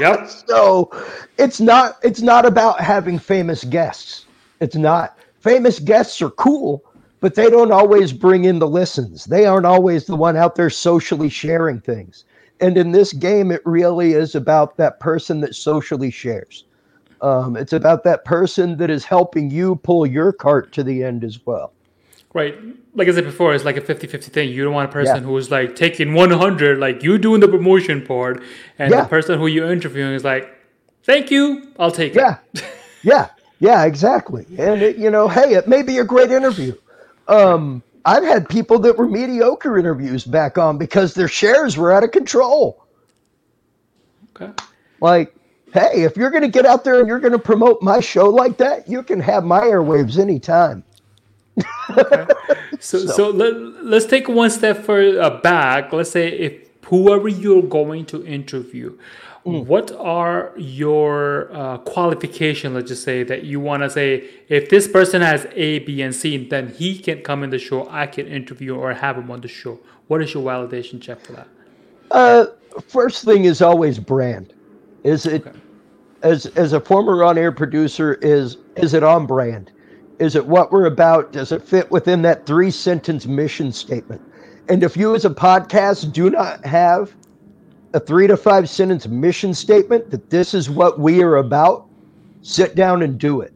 [0.00, 0.28] Yep.
[0.48, 0.90] So
[1.38, 4.26] it's not it's not about having famous guests.
[4.58, 5.16] It's not.
[5.38, 6.82] Famous guests are cool,
[7.22, 9.24] but they don't always bring in the listens.
[9.26, 12.24] They aren't always the one out there socially sharing things.
[12.60, 16.64] And in this game, it really is about that person that socially shares.
[17.20, 21.22] Um, it's about that person that is helping you pull your cart to the end
[21.22, 21.72] as well.
[22.34, 22.58] Right.
[22.94, 24.48] Like I said before, it's like a 50 50 thing.
[24.48, 25.28] You don't want a person Yeah.
[25.28, 28.42] who's like taking 100, like you doing the promotion part,
[28.80, 29.02] and Yeah.
[29.02, 30.52] the person who you're interviewing is like,
[31.04, 32.62] thank you, I'll take Yeah, it.
[32.62, 32.68] yeah,
[33.04, 33.28] yeah,
[33.60, 34.44] Yeah, exactly.
[34.58, 36.74] And it, you know, hey, it may be a great interview.
[37.28, 42.02] Um, I've had people that were mediocre interviews back on because their shares were out
[42.02, 42.84] of control.
[44.34, 44.52] Okay.
[45.00, 45.34] Like,
[45.72, 48.28] hey, if you're going to get out there and you're going to promote my show
[48.28, 50.84] like that, you can have my airwaves anytime.
[52.80, 53.54] So, so, let,
[53.84, 55.92] let's take one step further uh, back.
[55.92, 58.98] Let's say if whoever you're going to interview,
[59.44, 59.66] Mm.
[59.66, 62.74] what are your uh, qualification?
[62.74, 66.14] Let's just say that you want to say if this person has A, B, and
[66.14, 67.88] C, then he can come in the show.
[67.90, 69.80] I can interview or have him on the show.
[70.06, 71.48] What is your validation check for that?
[72.12, 72.46] Uh,
[72.86, 74.54] first thing is always brand.
[75.02, 75.58] Is it Okay.
[76.22, 79.72] as as a former on-air producer is is it on brand?
[80.20, 81.32] Is it what we're about?
[81.32, 84.20] Does it fit within that three-sentence mission statement?
[84.72, 87.12] And if you as a podcast do not have
[87.92, 91.90] a three to five sentence mission statement that this is what we are about,
[92.40, 93.52] sit down and do it.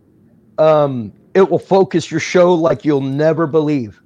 [0.59, 3.98] Um, it will focus your show like you'll never believe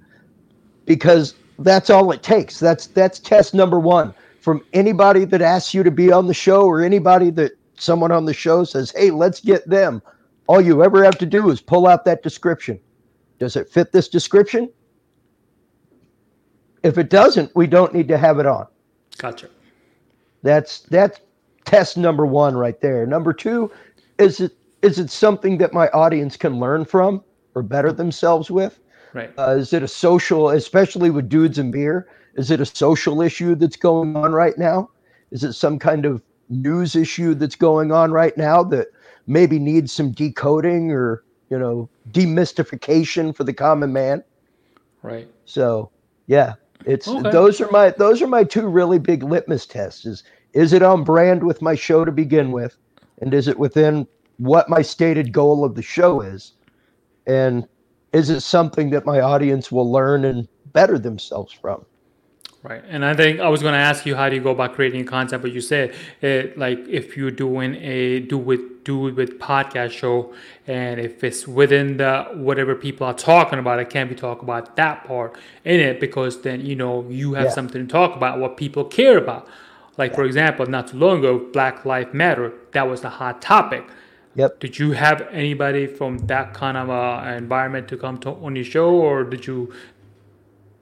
[0.86, 2.60] because that's all it takes.
[2.60, 6.64] That's that's test number one from anybody that asks you to be on the show
[6.64, 10.00] or anybody that someone on the show says, "Hey, let's get them."
[10.46, 12.78] All you ever have to do is pull out that description.
[13.40, 14.70] Does it fit this description?
[16.82, 18.66] If it doesn't, we don't need to have it on.
[19.18, 19.48] Gotcha.
[20.42, 21.20] That's that's
[21.64, 23.06] test number one right there.
[23.06, 23.70] Number two,
[24.18, 27.22] is it is it something that my audience can learn from
[27.54, 28.80] or better themselves with?
[29.12, 29.30] Right.
[29.38, 32.08] Uh, is it a social, especially with dudes and beer?
[32.34, 34.90] Is it a social issue that's going on right now?
[35.30, 38.88] Is it some kind of news issue that's going on right now that
[39.26, 44.24] maybe needs some decoding or you know demystification for the common man?
[45.02, 45.28] Right.
[45.44, 45.90] So
[46.26, 46.54] yeah,
[46.86, 47.30] it's Okay.
[47.30, 50.06] those are my those are my two really big litmus tests.
[50.06, 52.76] Is is it on brand with my show to begin with,
[53.20, 54.06] and is it within
[54.38, 56.54] what my stated goal of the show is,
[57.26, 57.66] and
[58.12, 61.84] is it something that my audience will learn and better themselves from?
[62.62, 64.74] Right, and I think I was going to ask you how do you go about
[64.74, 69.14] creating content, but you said it like if you're doing a do with do it
[69.16, 70.32] with podcast show,
[70.66, 74.76] and if it's within the whatever people are talking about, it can't be talk about
[74.76, 77.50] that part in it because then you know you have Yeah.
[77.50, 79.46] something to talk about what people care about.
[79.98, 82.52] Like for example, not too long ago, Black Lives Matter.
[82.72, 83.84] That was the hot topic.
[84.36, 84.60] Yep.
[84.60, 88.64] Did you have anybody from that kind of uh, environment to come to on your
[88.64, 89.72] show, or did you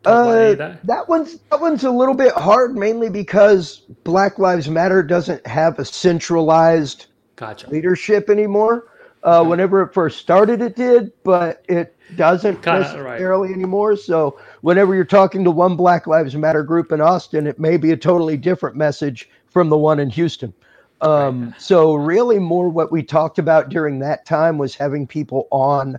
[0.04, 0.86] talk about any Uh, that?
[0.86, 5.78] that one's that one's a little bit hard, mainly because Black Lives Matter doesn't have
[5.78, 7.06] a centralized
[7.38, 7.70] Gotcha.
[7.70, 8.86] leadership anymore.
[9.22, 13.12] Uh, whenever it first started, it did, but it doesn't Kinda, right.
[13.12, 13.96] necessarily anymore.
[13.96, 17.90] So, whenever you're talking to one Black Lives Matter group in Austin, it may be
[17.90, 20.52] a totally different message from the one in Houston.
[21.00, 25.98] Um, So, really, more what we talked about during that time was having people on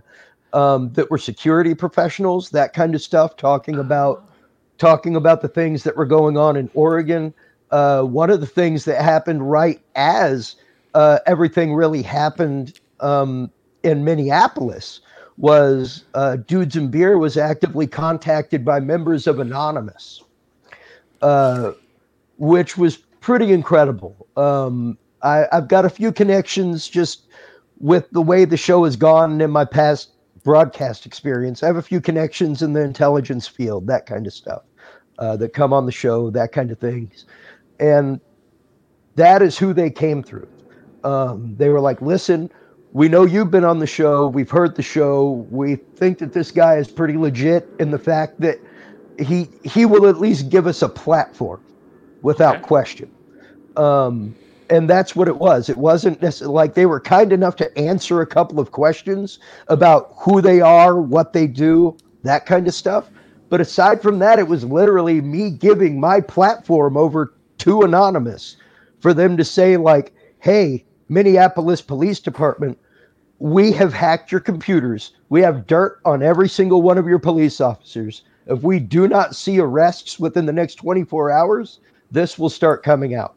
[0.52, 4.24] um, that were security professionals, that kind of stuff, talking about
[4.78, 7.34] talking about the things that were going on in Oregon.
[7.70, 10.56] Uh, one of the things that happened right as
[10.94, 13.50] uh, everything really happened um,
[13.82, 15.00] in Minneapolis
[15.36, 20.22] was uh, Dudes and Beer was actively contacted by members of Anonymous,
[21.22, 21.72] uh,
[22.38, 24.26] which was pretty incredible.
[24.36, 27.26] Um, I, I've got a few connections just
[27.80, 30.10] with the way the show has gone in my past
[30.44, 31.62] broadcast experience.
[31.62, 34.62] I have a few connections in the intelligence field, that kind of stuff,
[35.18, 37.24] uh, that come on the show, that kind of things.
[37.78, 38.20] And
[39.16, 40.48] that is who they came through.
[41.04, 42.50] Um, they were like, listen,
[42.92, 44.26] we know you've been on the show.
[44.28, 45.46] We've heard the show.
[45.50, 48.58] We think that this guy is pretty legit in the fact that
[49.18, 51.60] he he will at least give us a platform
[52.22, 52.62] without Okay.
[52.62, 53.10] question.
[53.76, 54.36] Um,
[54.68, 55.68] and that's what it was.
[55.68, 60.08] It wasn't necessarily like they were kind enough to answer a couple of questions about
[60.24, 63.10] who they are, what they do, that kind of stuff.
[63.50, 68.56] But aside from that, it was literally me giving my platform over to Anonymous
[69.00, 72.78] for them to say, like, hey, Minneapolis Police Department,
[73.40, 75.12] we have hacked your computers.
[75.28, 78.22] We have dirt on every single one of your police officers.
[78.46, 83.14] If we do not see arrests within the next 24 hours, this will start coming
[83.14, 83.34] out.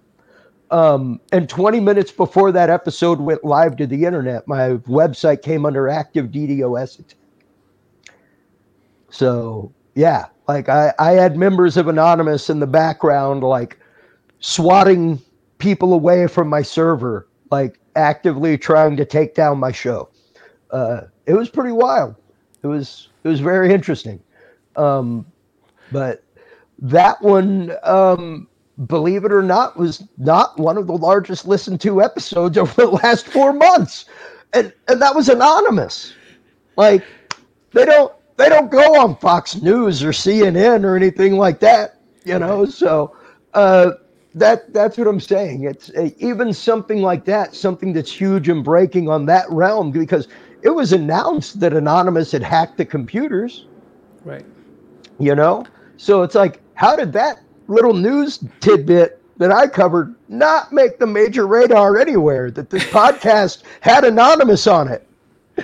[0.71, 5.65] Um, and 20 minutes before that episode went live to the internet, my website came
[5.65, 7.17] under active DDoS attack.
[9.09, 13.77] So, yeah, like I, I had members of Anonymous in the background, like
[14.39, 15.21] swatting
[15.59, 20.09] people away from my server, like actively trying to take down my show.
[20.71, 22.15] Uh, it was pretty wild.
[22.63, 24.19] It was it was very interesting.
[24.75, 25.23] Um,
[25.91, 26.23] but
[26.79, 28.47] that one, um,
[28.87, 32.87] believe it or not, was not one of the largest listened to episodes over the
[32.87, 34.05] last four months,
[34.53, 36.13] and and that was anonymous.
[36.75, 37.03] Like
[37.71, 42.39] they don't they don't go on Fox News or CNN or anything like that, you
[42.39, 42.65] know.
[42.65, 43.15] So
[43.53, 43.91] uh,
[44.35, 45.63] that that's what I'm saying.
[45.63, 50.27] It's uh, even something like that, something that's huge and breaking on that realm because
[50.63, 53.67] it was announced that Anonymous had hacked the computers
[54.23, 54.45] Right.
[55.19, 55.65] you know
[55.97, 61.05] so it's like how did that little news tidbit that i covered not make the
[61.05, 65.05] major radar anywhere that this podcast had anonymous on it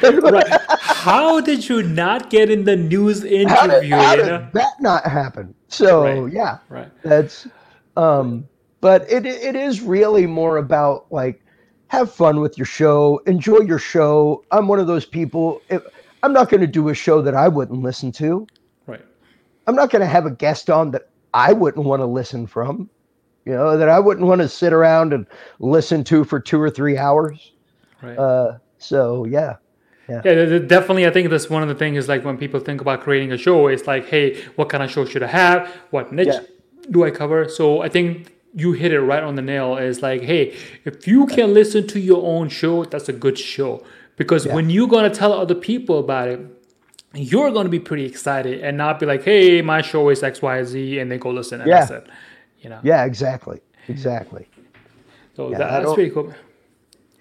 [0.03, 0.45] Right.
[0.81, 3.95] How did you not get in the news how did, interview?
[3.95, 4.49] how you did know?
[4.53, 6.33] that not happen so Right.
[6.33, 6.91] yeah Right.
[7.01, 7.47] that's
[7.95, 8.48] um
[8.81, 11.41] but it it is really more about like
[11.87, 15.81] have fun with your show enjoy your show i'm one of those people if,
[16.23, 18.45] i'm not going to do a show that i wouldn't listen to
[18.87, 19.05] Right.
[19.67, 22.89] I'm not going to have a guest on that I wouldn't want to listen from,
[23.45, 25.27] you know, that I wouldn't want to sit around and
[25.59, 27.51] listen to for two or three hours.
[28.01, 28.17] Right.
[28.17, 29.57] Uh, so yeah,
[30.07, 31.05] Yeah, th- definitely.
[31.05, 31.99] I think that's one of the things.
[31.99, 34.89] Is like when people think about creating a show, it's like, hey, what kind of
[34.89, 35.67] show should I have?
[35.91, 36.39] What niche Yeah.
[36.89, 37.47] do I cover?
[37.47, 39.77] So I think you hit it right on the nail.
[39.77, 43.83] Is like, hey, if you can listen to your own show, that's a good show.
[44.17, 44.55] Because Yeah.
[44.55, 46.39] when you're gonna tell other people about it,
[47.13, 50.63] you're gonna be pretty excited and not be like, hey, my show is X, Y,
[50.63, 51.79] Z, and they go listen and Yeah.
[51.79, 52.07] that's it.
[52.61, 52.79] You know.
[52.83, 54.47] yeah, exactly, exactly.
[55.35, 56.33] So Yeah, that, that's pretty cool.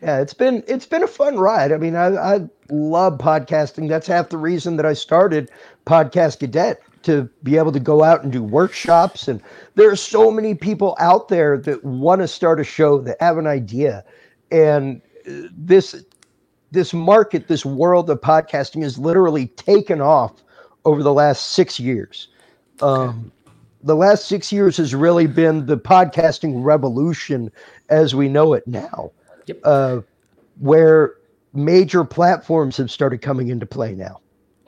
[0.02, 1.72] Yeah, it's been it's been a fun ride.
[1.72, 3.88] I mean, I I love podcasting.
[3.88, 5.50] That's half the reason that I started
[5.86, 9.28] Podcast Cadet to be able to go out and do workshops.
[9.28, 9.42] And
[9.74, 13.38] there are so many people out there that want to start a show that have
[13.38, 14.04] an idea,
[14.50, 16.04] and uh, this
[16.70, 20.42] this market, this world of podcasting, has literally taken off
[20.84, 22.28] over the last six years.
[22.82, 23.32] Um,
[23.82, 27.50] the last six years has really been the podcasting revolution
[27.88, 29.10] as we know it now
[29.46, 29.60] Yep.
[29.64, 30.00] uh,
[30.60, 31.14] where
[31.54, 34.20] major platforms have started coming into play now.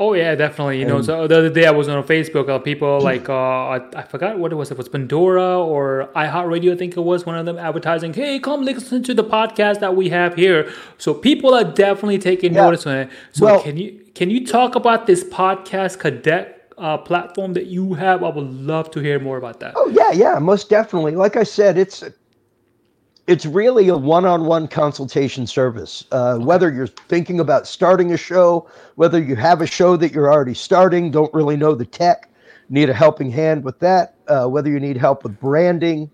[0.03, 0.78] Oh yeah, definitely.
[0.80, 2.48] You know, so the other day I was on Facebook.
[2.48, 4.70] Uh, people like uh, I, I forgot what it was.
[4.70, 6.72] It was Pandora or iHeartRadio.
[6.72, 8.14] I think it was one of them advertising.
[8.14, 10.72] Hey, come listen to the podcast that we have here.
[10.96, 12.62] So people are definitely taking Yeah.
[12.64, 13.11] notice on it.
[13.32, 17.92] So Well- can you can you talk about this podcast cadet uh, platform that you
[17.94, 18.24] have?
[18.24, 19.74] I would love to hear more about that.
[19.76, 21.14] Oh yeah, yeah, most definitely.
[21.14, 22.03] Like I said, it's
[23.30, 26.04] it's really a one-on-one consultation service.
[26.10, 30.32] Uh, Whether you're thinking about starting a show, whether you have a show that you're
[30.32, 32.28] already starting, don't really know the tech,
[32.70, 34.16] need a helping hand with that.
[34.26, 36.10] Uh, whether you need help with branding,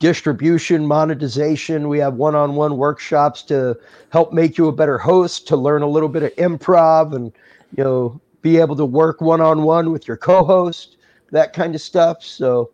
[0.00, 3.78] distribution, monetization, we have one-on-one workshops to
[4.10, 7.32] help make you a better host, to learn a little bit of improv, and
[7.76, 10.96] you know, be able to work one-on-one with your co-host,
[11.30, 12.24] that kind of stuff.
[12.24, 12.72] So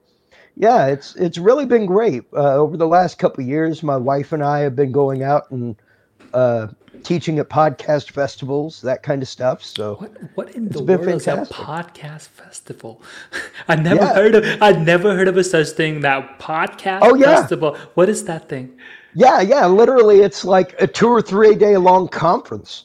[0.61, 2.23] yeah, it's it's really been great.
[2.35, 5.51] Uh, over the last couple of years, my wife and I have been going out
[5.51, 5.75] and
[6.35, 6.69] uh,
[7.03, 9.65] teaching at podcast festivals, that kind of stuff.
[9.65, 13.03] So What what in the world is a podcast festival?
[13.69, 14.15] I never Yeah.
[14.15, 17.41] heard of I never heard of a such thing that podcast Oh, yeah.
[17.41, 17.77] festival.
[17.95, 18.77] What is that thing?
[19.15, 22.85] yeah, yeah, literally, it's like a two or three day long conference,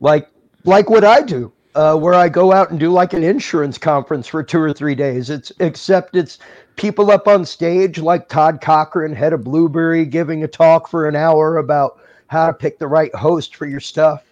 [0.00, 0.28] like
[0.64, 4.26] like what I do, uh, where I go out and do like an insurance conference
[4.26, 5.30] for two or three days.
[5.30, 6.38] It's except it's
[6.80, 11.14] people up on stage like Todd Cochran, head of Blubrry, giving a talk for an
[11.14, 14.24] hour about how to pick the right host for your stuff.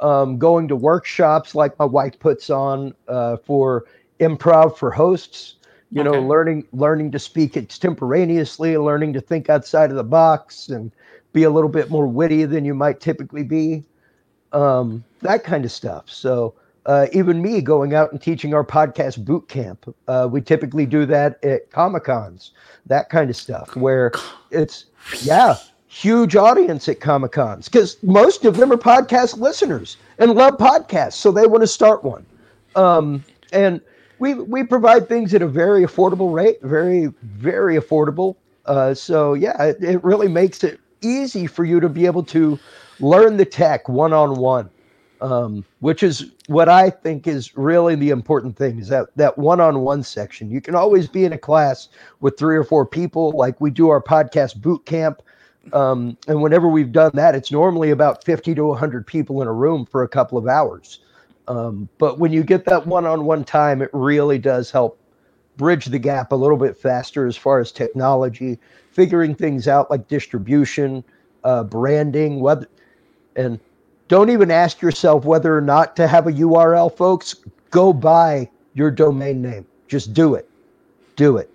[0.00, 3.84] Um, going to workshops like my wife puts on uh, for
[4.18, 5.56] improv for hosts.
[5.92, 10.92] You know, learning learning to speak extemporaneously, learning to think outside of the box, and
[11.32, 13.84] be a little bit more witty than you might typically be.
[14.52, 16.08] Um, that kind of stuff.
[16.08, 16.54] So
[16.86, 21.06] uh, even me going out and teaching our podcast boot camp, uh, we typically do
[21.06, 22.52] that at comic cons,
[22.86, 24.12] that kind of stuff, where
[24.50, 24.86] it's
[25.22, 25.56] yeah,
[25.88, 31.14] huge audience at comic cons because most of them are podcast listeners and love podcasts,
[31.14, 32.24] so they want to start one.
[32.76, 33.80] Um, and
[34.18, 38.36] we we provide things at a very affordable rate, very very affordable.
[38.66, 42.58] Uh, so yeah, it, it really makes it easy for you to be able to
[43.00, 44.70] learn the tech one on one,
[45.80, 48.78] which is what I think is really the important thing.
[48.78, 50.50] Is that that one on one section?
[50.50, 51.88] You can always be in a class
[52.20, 55.22] with three or four people, like we do our podcast boot camp.
[55.74, 59.52] Um, and whenever we've done that, it's normally about 50 to 100 people in a
[59.52, 61.00] room for a couple of hours.
[61.48, 64.98] Um, but when you get that one on one time, it really does help
[65.56, 68.58] bridge the gap a little bit faster as far as technology,
[68.92, 71.04] figuring things out like distribution,
[71.44, 72.66] uh, branding, whether,
[73.36, 73.60] and
[74.10, 77.36] don't even ask yourself whether or not to have a URL, folks.
[77.70, 79.64] Go buy your domain name.
[79.86, 80.50] Just do it.
[81.14, 81.48] Do it.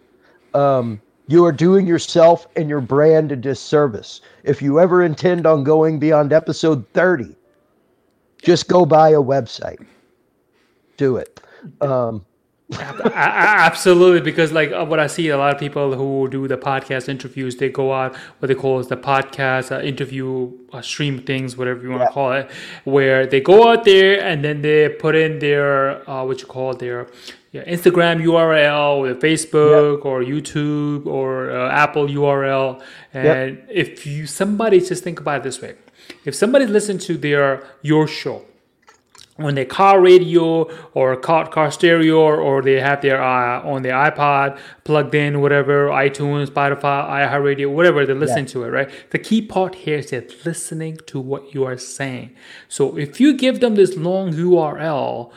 [0.53, 4.21] Um, you are doing yourself and your brand a disservice.
[4.45, 7.35] If you ever intend on going beyond episode 30,
[8.41, 9.85] just go buy a website.
[10.95, 11.41] Do it.
[11.81, 12.25] Um,
[12.71, 17.07] Absolutely, because like uh, what I see, a lot of people who do the podcast
[17.09, 21.57] interviews, they go out what they call is the podcast uh, interview uh, stream things,
[21.57, 22.11] whatever you want to Yeah.
[22.13, 22.49] call it,
[22.83, 26.73] where they go out there and then they put in their uh, what you call
[26.73, 27.07] their
[27.51, 32.81] yeah, Instagram URL, or Facebook, or YouTube, or uh, Apple URL,
[33.13, 35.75] and if you somebody just think about it this way,
[36.25, 38.43] if somebody listens to their your show
[39.37, 40.63] on their car radio
[40.93, 45.89] or car, car stereo or, they have their uh, on their iPod plugged in whatever
[45.89, 48.89] iTunes Spotify iHeartRadio whatever they're listening to it right?
[49.11, 52.33] The key part here is that listening to what you are saying.
[52.69, 55.31] So if you give them this long URL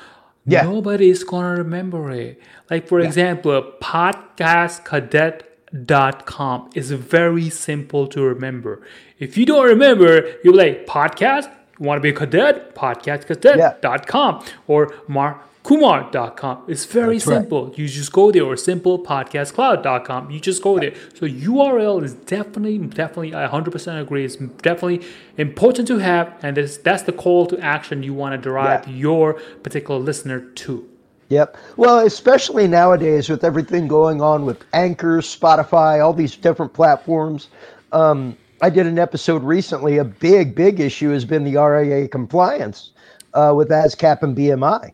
[0.47, 0.63] Yeah.
[0.63, 2.41] nobody's gonna remember it.
[2.71, 8.81] Like for example podcastcadet.com is very simple to remember.
[9.19, 14.89] If you don't remember you're like podcast you want to be a cadet podcastcadet.com or
[15.09, 17.35] markumar.com it's very That's right.
[17.43, 22.79] simple you just go there or simplepodcastcloud.com you just go there so url is definitely
[22.79, 25.07] definitely i 100% agree it's definitely
[25.37, 28.95] important to have and that's, that's the call to action you want to derive Yeah.
[28.95, 30.89] your particular listener to
[31.31, 31.59] Yep.
[31.77, 37.49] Well, especially nowadays with everything going on with Anchor, Spotify, all these different platforms.
[37.93, 39.99] Um, I did an episode recently.
[39.99, 42.91] A big, big issue has been the RIA compliance
[43.35, 44.93] uh, with ASCAP and BMI.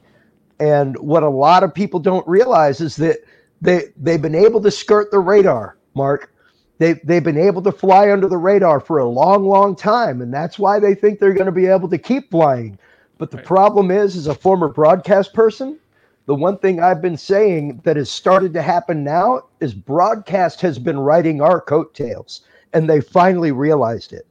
[0.61, 3.19] And what a lot of people don't realize is that
[3.61, 6.33] they they've been able to skirt the radar, Mark.
[6.79, 10.33] They they've been able to fly under the radar for a long, long time, and
[10.33, 12.79] that's why they think they're going to be able to keep flying.
[13.19, 15.79] But the problem is, as a former broadcast person,
[16.27, 20.79] the one thing I've been saying that has started to happen now is broadcast has
[20.79, 22.43] been riding our coattails,
[22.75, 24.27] and they finally realized it.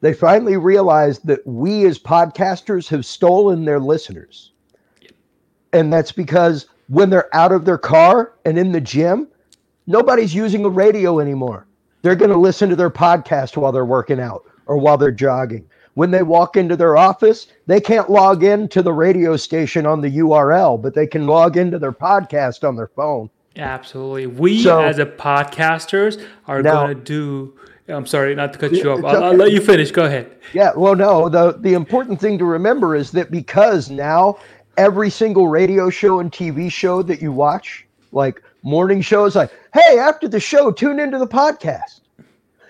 [0.00, 4.50] They finally realized that we as podcasters have stolen their listeners.
[5.72, 9.28] And that's because when they're out of their car and in the gym,
[9.86, 11.66] nobody's using a radio anymore.
[12.02, 15.64] They're going to listen to their podcast while they're working out or while they're jogging.
[15.94, 20.00] When they walk into their office, they can't log in to the radio station on
[20.00, 23.30] the URL, but they can log into their podcast on their phone.
[23.56, 24.26] Absolutely.
[24.26, 27.52] We So- as a podcasters are Now- going to do.
[27.92, 29.04] I'm sorry, not to cut you off.
[29.04, 29.90] I'll, I'll let you finish.
[29.90, 30.30] Go ahead.
[30.52, 34.38] Yeah, well, no, the the important thing to remember is that because now
[34.76, 39.98] every single radio show and TV show that you watch, like morning shows, like, hey,
[39.98, 42.00] after the show, tune into the podcast.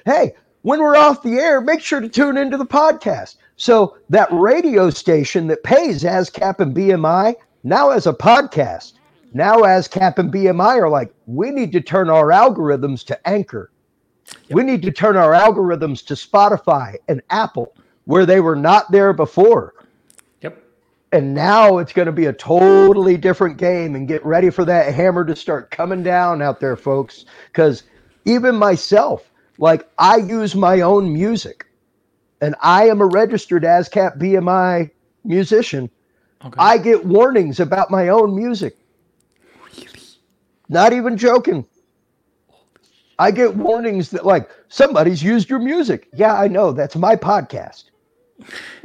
[0.05, 3.37] Hey, when we're off the air, make sure to tune into the podcast.
[3.57, 8.95] So that radio station that pays ASCAP and BMI now as a podcast,
[9.35, 13.71] now ASCAP and BMI are like, we need to turn our algorithms to Anchor.
[14.51, 19.13] We need to turn our algorithms to Spotify and Apple, where they were not there
[19.13, 19.75] before.
[20.41, 20.63] Yep.
[21.13, 23.95] And now it's going to be a totally different game.
[23.95, 27.25] And get ready for that hammer to start coming down out there, folks.
[27.47, 27.85] Because
[28.25, 31.67] even myself, like I use my own music,
[32.41, 34.91] and I am a registered ASCAP BMI
[35.25, 35.89] musician.
[36.45, 36.57] Okay.
[36.59, 38.77] I get warnings about my own music.
[40.69, 41.67] Not even joking.
[43.19, 46.09] I get warnings that like somebody's used your music.
[46.15, 46.73] Yeah, I know.
[46.73, 47.85] That's my podcast.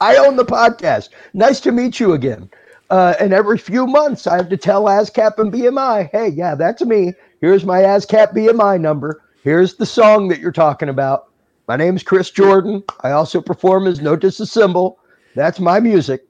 [0.00, 1.10] I own the podcast.
[1.34, 2.50] Nice to meet you again.
[2.90, 6.82] Uh, and every few months, I have to tell ASCAP and BMI, hey, yeah, that's
[6.82, 7.14] me.
[7.40, 9.22] Here's my ASCAP BMI number.
[9.44, 11.28] Here's the song that you're talking about.
[11.68, 12.82] My name's Chris Jordan.
[13.02, 14.96] I also perform as No Disassemble.
[15.36, 16.26] That's my music.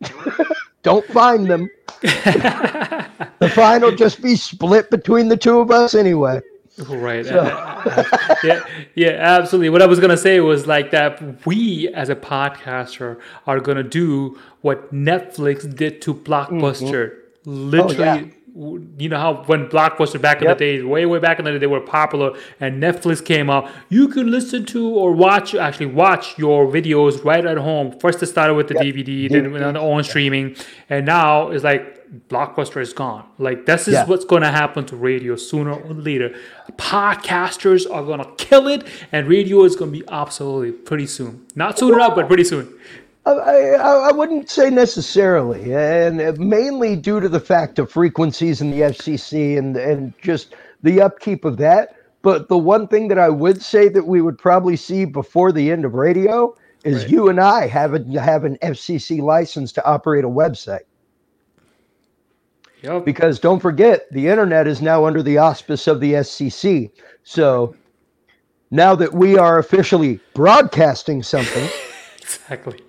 [0.82, 1.70] Don't find them.
[2.02, 6.40] the fine will just be split between the two of us anyway.
[6.78, 7.24] Right.
[8.44, 8.64] yeah,
[8.94, 9.68] yeah, absolutely.
[9.68, 14.38] What I was gonna say was like that we as a podcaster are gonna do
[14.62, 16.32] what Netflix did to mm-hmm.
[16.32, 17.18] Blockbuster.
[17.44, 20.58] Literally, oh, w- you know how when Blockbuster back in Yep.
[20.58, 23.70] the days, way way back in the day, they were popular, and Netflix came out.
[23.88, 27.98] You can listen to or watch, actually watch your videos right at home.
[27.98, 30.54] First, it started with the DVD, then went on own streaming,
[30.90, 31.98] and now it's like
[32.28, 33.24] Blockbuster is gone.
[33.38, 34.04] Like this is Yeah.
[34.04, 36.34] what's going to happen to radio sooner or later.
[36.76, 41.46] Podcasters are going to kill it, and radio is going to be obsolete pretty soon.
[41.56, 42.68] Not soon enough, but pretty soon.
[43.24, 48.80] I, I, wouldn't say necessarily, and mainly due to the fact of frequencies in the
[48.80, 51.96] FCC and and just the upkeep of that.
[52.22, 55.70] But the one thing that I would say that we would probably see before the
[55.70, 57.10] end of radio is Right.
[57.10, 60.86] you and I have a, have an FCC license to operate a website.
[62.82, 63.04] Yep.
[63.04, 66.90] Because don't forget, the internet is now under the auspice of the SCC.
[67.22, 67.76] So
[68.72, 71.68] now that we are officially broadcasting something.
[72.40, 72.80] Exactly.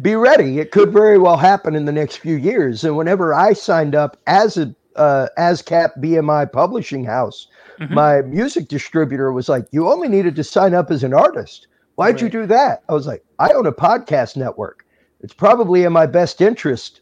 [0.00, 0.58] be ready.
[0.58, 2.84] It could very well happen in the next few years.
[2.84, 7.46] And whenever I signed up as a uh, ASCAP BMI publishing house,
[7.90, 11.66] my music distributor was like, "You only needed to sign up as an artist.
[11.94, 14.84] Why'd you do that?" I was like, "I own a podcast network.
[15.20, 17.00] It's probably in my best interest."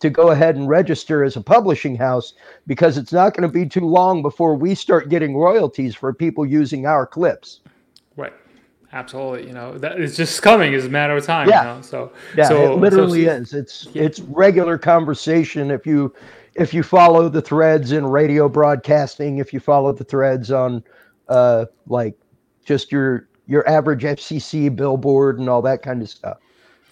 [0.00, 2.32] To go ahead and register as a publishing house
[2.68, 6.46] because it's not going to be too long before we start getting royalties for people
[6.46, 7.58] using our clips.
[8.92, 9.46] Absolutely.
[9.48, 10.72] You know, that it's just coming.
[10.72, 11.48] It's a matter of time.
[11.48, 11.60] Yeah.
[11.60, 11.82] You know?
[11.82, 13.52] So Yeah, so, it literally so- is.
[13.54, 15.70] It's it's regular conversation.
[15.70, 16.14] If you
[16.54, 20.82] if you follow the threads in radio broadcasting, if you follow the threads on
[21.28, 22.14] uh like
[22.64, 26.38] just your your average FCC billboard and all that kind of stuff.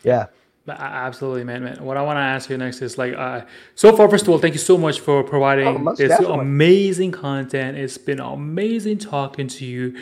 [0.04, 0.26] Yeah.
[0.68, 1.84] Absolutely, man, man.
[1.84, 3.42] What I want to ask you next is like, uh,
[3.74, 6.40] so far, first of all, thank you so much for providing Oh, this definitely.
[6.40, 7.76] amazing content.
[7.76, 9.96] It's been amazing talking to you.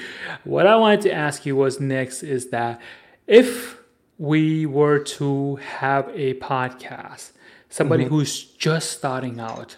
[0.45, 2.81] What I wanted to ask you was next is that
[3.27, 3.79] if
[4.19, 7.33] we were to have a podcast,
[7.69, 8.15] somebody Mm-hmm.
[8.15, 9.77] who's just starting out,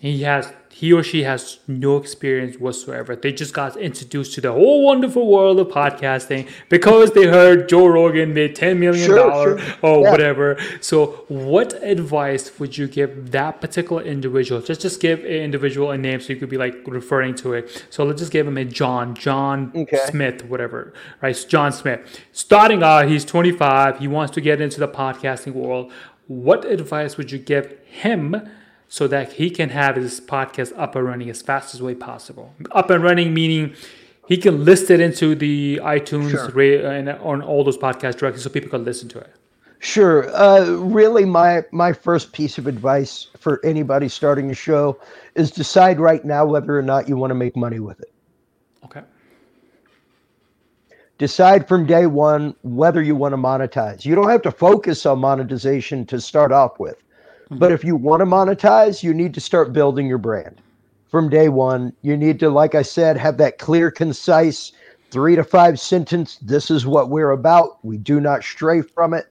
[0.00, 3.16] he has he or she has no experience whatsoever.
[3.16, 7.86] They just got introduced to the whole wonderful world of podcasting because they heard Joe
[7.88, 9.58] Rogan made ten million Sure, sure.
[9.82, 10.10] or Yeah.
[10.12, 10.56] whatever.
[10.80, 14.60] So, what advice would you give that particular individual?
[14.60, 17.64] Just just give an individual a name so you could be like referring to it.
[17.90, 19.98] So let's just give him a John, John Okay.
[20.10, 20.92] Smith, whatever.
[21.20, 22.00] Right, so John Smith.
[22.30, 23.98] Starting out, he's 25.
[23.98, 25.90] He wants to get into the podcasting world.
[26.28, 28.48] What advice would you give him?
[28.90, 32.54] So that he can have his podcast up and running as fast as way possible.
[32.72, 33.74] Up and running meaning
[34.26, 36.48] he can list it into the iTunes Sure.
[36.48, 39.30] ra- and on all those podcasts directly, so people can listen to it.
[39.80, 40.28] Sure.
[40.34, 44.98] Uh, really, my my first piece of advice for anybody starting a show
[45.34, 48.12] is decide right now whether or not you want to make money with it.
[48.84, 49.02] Okay.
[51.18, 54.04] decide from day one whether you want to monetize.
[54.04, 56.96] You don't have to focus on monetization to start off with.
[57.48, 57.58] Mm-hmm.
[57.58, 60.60] But if you want to monetize, you need to start building your brand
[61.10, 61.92] from day one.
[62.02, 64.72] You need to, like I said, have that clear, concise,
[65.10, 66.36] three to five sentence.
[66.42, 67.82] This is what we're about.
[67.84, 69.26] We do not stray from it.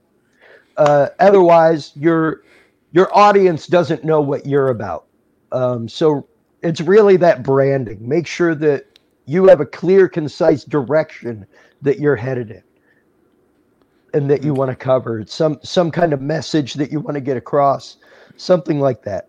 [0.76, 2.42] Uh, otherwise, your
[2.92, 5.06] your audience doesn't know what you're about.
[5.52, 6.26] Um, so
[6.62, 8.06] it's really that branding.
[8.06, 11.46] Make sure that you have a clear, concise direction
[11.82, 12.62] that you're headed in
[14.14, 17.20] and that you want to cover some some kind of message that you want to
[17.20, 17.98] get across
[18.38, 19.28] something like that.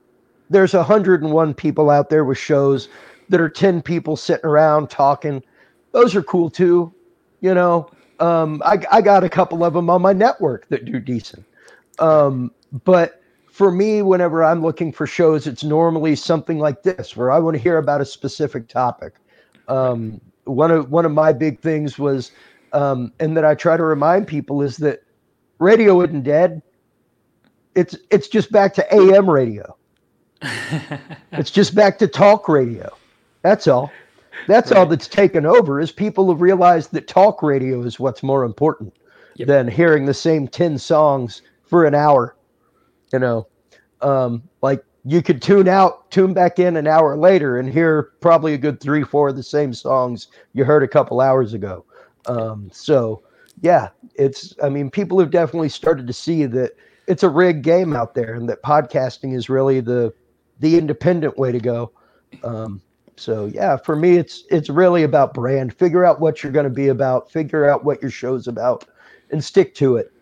[0.49, 2.89] There's 101 people out there with shows
[3.28, 5.43] that are 10 people sitting around talking.
[5.91, 6.93] Those are cool too
[7.41, 7.89] you know?
[8.20, 11.45] Um, I, I got a couple of them on my network that do decent.
[11.99, 12.51] Um,
[12.84, 17.38] but for me whenever i'm looking for shows it's normally something like this where i
[17.38, 19.16] want to hear about a specific topic.
[19.68, 22.32] Um, one of one of my big things was,
[22.74, 25.03] um, and that I try to remind people is that
[25.60, 26.62] radio isn't dead.
[27.76, 29.76] It's it's just back to AM radio.
[31.32, 32.89] it's just back to talk radio.
[33.41, 33.91] That's all.
[34.47, 34.80] That's right.
[34.80, 38.93] all that's taken over is people have realized that talk radio is what's more important
[39.36, 39.47] yep.
[39.47, 42.36] than hearing the same 10 songs for an hour.
[43.11, 43.47] You know,
[44.01, 48.53] um, like you could tune out, tune back in an hour later, and hear probably
[48.53, 51.84] a good three, four of the same songs you heard a couple hours ago.
[52.28, 53.24] Um, so,
[53.61, 54.53] yeah, it's.
[54.61, 56.74] I mean, people have definitely started to see that
[57.10, 60.14] it's a rigged game out there, and that podcasting is really the
[60.60, 61.91] the independent way to go.
[62.43, 62.82] Um,
[63.16, 65.74] so, yeah, for me, it's it's really about brand.
[65.74, 67.32] Figure out what you're going to be about.
[67.32, 68.86] Figure out what your show's about,
[69.32, 70.14] and stick to it.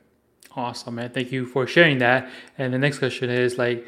[0.56, 1.12] Awesome, man.
[1.12, 2.30] Thank you for sharing that.
[2.58, 3.86] And the next question is like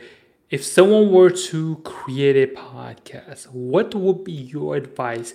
[0.49, 5.33] if someone were to create a podcast, what would be your advice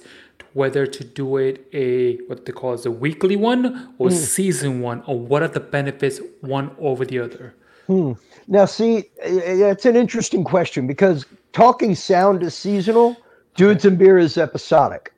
[0.54, 4.12] whether to do it a what they call as a weekly one or mm.
[4.12, 7.54] season one, or what are the benefits one over the other?
[7.86, 8.12] Hmm.
[8.46, 13.16] Now, see, it's an interesting question because talking sound is seasonal,
[13.54, 15.12] dudes and beer is episodic.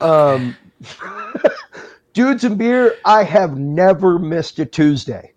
[0.00, 0.56] Um,
[2.12, 5.32] dudes and beer, I have never missed a Tuesday.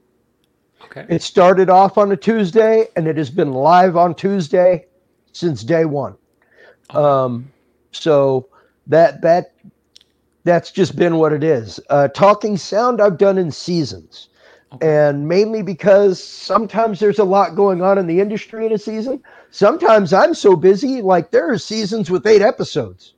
[0.86, 1.06] Okay.
[1.08, 4.86] It started off on a Tuesday and it has been live on Tuesday
[5.34, 6.16] since day one.
[6.90, 7.26] Oh.
[7.26, 7.52] Um,
[7.92, 8.50] so
[8.90, 9.54] that that
[10.44, 11.80] that's just been what it is.
[11.90, 14.30] Uh, talking sound I've done in seasons.
[14.74, 15.06] Okay.
[15.08, 19.22] And mainly because sometimes there's a lot going on in the industry in a season.
[19.52, 23.14] Sometimes I'm so busy, like there are seasons with eight episodes.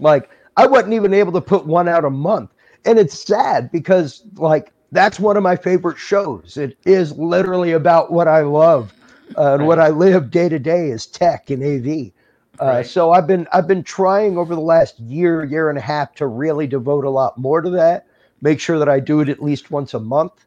[0.00, 2.50] Like I wasn't even able to put one out a month.
[2.84, 6.56] And it's sad because like that's one of my favorite shows.
[6.56, 8.92] It is literally about what I love
[9.36, 9.66] uh, and right.
[9.66, 12.12] what I live day to day is tech and AV.
[12.60, 12.86] Uh, right.
[12.86, 16.26] So I've been I've been trying over the last year year and a half to
[16.26, 18.06] really devote a lot more to that.
[18.42, 20.46] Make sure that I do it at least once a month.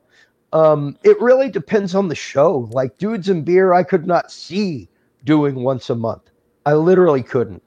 [0.53, 2.69] Um, it really depends on the show.
[2.71, 4.87] Like Dudes and Beer, I could not see
[5.25, 6.23] doing once a month.
[6.65, 7.63] I literally couldn't.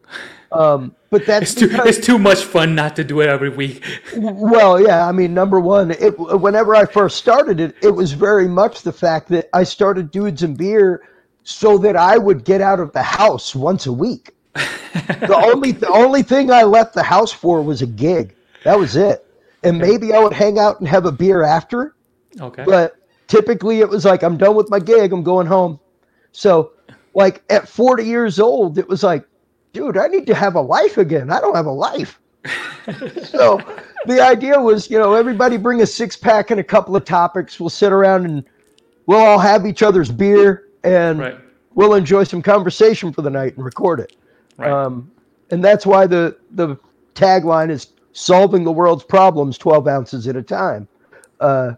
[0.52, 3.50] Um, but that's it's too, because, it's too much fun not to do it every
[3.50, 3.84] week.
[4.16, 8.48] well, yeah, I mean, number one, it, whenever I first started it, it was very
[8.48, 11.02] much the fact that I started Dudes and Beer
[11.44, 14.34] so that I would get out of the house once a week.
[14.54, 18.34] the only the only thing I left the house for was a gig.
[18.64, 19.26] That was it.
[19.62, 21.94] And maybe I would hang out and have a beer after.
[22.40, 22.64] Okay.
[22.64, 25.78] But typically it was like I'm done with my gig, I'm going home.
[26.32, 26.72] So
[27.14, 29.24] like at 40 years old, it was like
[29.72, 31.30] dude, I need to have a life again.
[31.30, 32.20] I don't have a life.
[33.22, 33.60] so
[34.06, 37.60] the idea was, you know, everybody bring a six pack and a couple of topics.
[37.60, 38.44] We'll sit around and
[39.06, 41.38] we'll all have each other's beer and right.
[41.74, 44.16] we'll enjoy some conversation for the night and record it.
[44.56, 44.70] Right.
[44.70, 45.10] Um,
[45.50, 46.76] and that's why the the
[47.14, 50.88] tagline is solving the world's problems 12 ounces at a time.
[51.40, 51.72] Uh,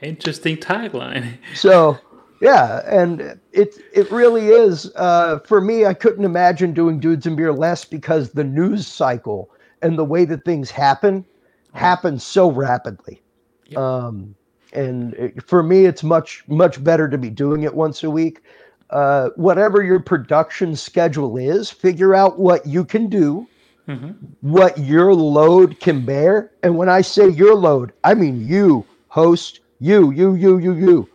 [0.00, 1.38] Interesting tagline.
[1.54, 1.98] so
[2.40, 4.92] yeah, and it it really is.
[4.94, 9.50] Uh, for me, I couldn't imagine doing Dudes and Beer less because the news cycle
[9.82, 11.24] and the way that things happen
[11.74, 11.78] oh.
[11.78, 13.22] happen so rapidly.
[13.66, 13.78] Yep.
[13.78, 14.34] Um,
[14.72, 18.40] and it, for me, it's much much better to be doing it once a week.
[18.90, 23.46] Uh, whatever your production schedule is, figure out what you can do,
[23.86, 24.12] mm-hmm.
[24.40, 26.52] what your load can bear.
[26.62, 31.08] And when I say your load, I mean you, host, you, you, you, you, you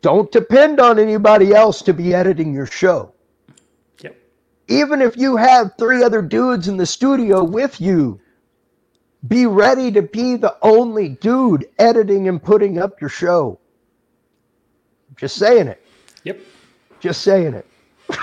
[0.00, 3.12] don't depend on anybody else to be editing your show.
[4.00, 4.16] Yep.
[4.68, 8.20] Even if you have three other dudes in the studio with you,
[9.28, 13.58] be ready to be the only dude editing and putting up your show.
[15.16, 15.84] Just saying it.
[16.24, 16.40] Yep.
[17.00, 17.66] Just saying it.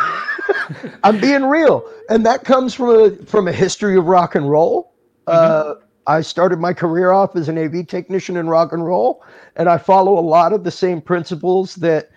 [1.03, 4.93] I'm being real, and that comes from a from a history of rock and roll.
[5.27, 5.71] Mm-hmm.
[5.71, 9.23] Uh, I started my career off as an AV technician in rock and roll,
[9.55, 12.09] and I follow a lot of the same principles that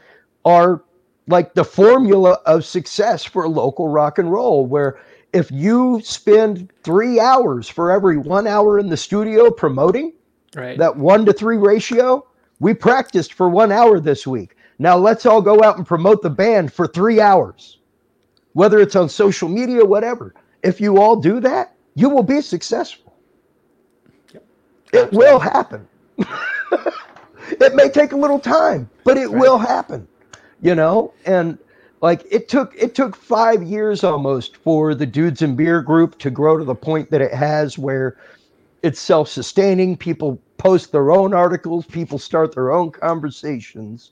[0.45, 0.83] are
[1.29, 4.99] like the formula of success for local rock and roll, where
[5.33, 10.13] if you spend three hours for every one hour in the studio promoting,
[10.55, 10.79] Right.
[10.79, 12.27] that one to three ratio,
[12.61, 14.57] we practiced for one hour this week.
[14.79, 17.79] Now let's all go out and promote the band for three hours,
[18.53, 20.35] whether it's on social media, whatever.
[20.63, 23.15] If you all do that, you will be successful.
[24.33, 24.45] Yep.
[24.93, 25.87] It will happen.
[27.51, 29.41] it may take a little time, but it Right.
[29.41, 30.07] will happen.
[30.61, 31.59] You know, and
[32.03, 36.31] like it took it took five years almost for the dudes and beer group to
[36.31, 38.19] grow to the point that it has where
[38.83, 39.97] it's self-sustaining.
[39.97, 41.87] People post their own articles.
[41.87, 44.11] People start their own conversations.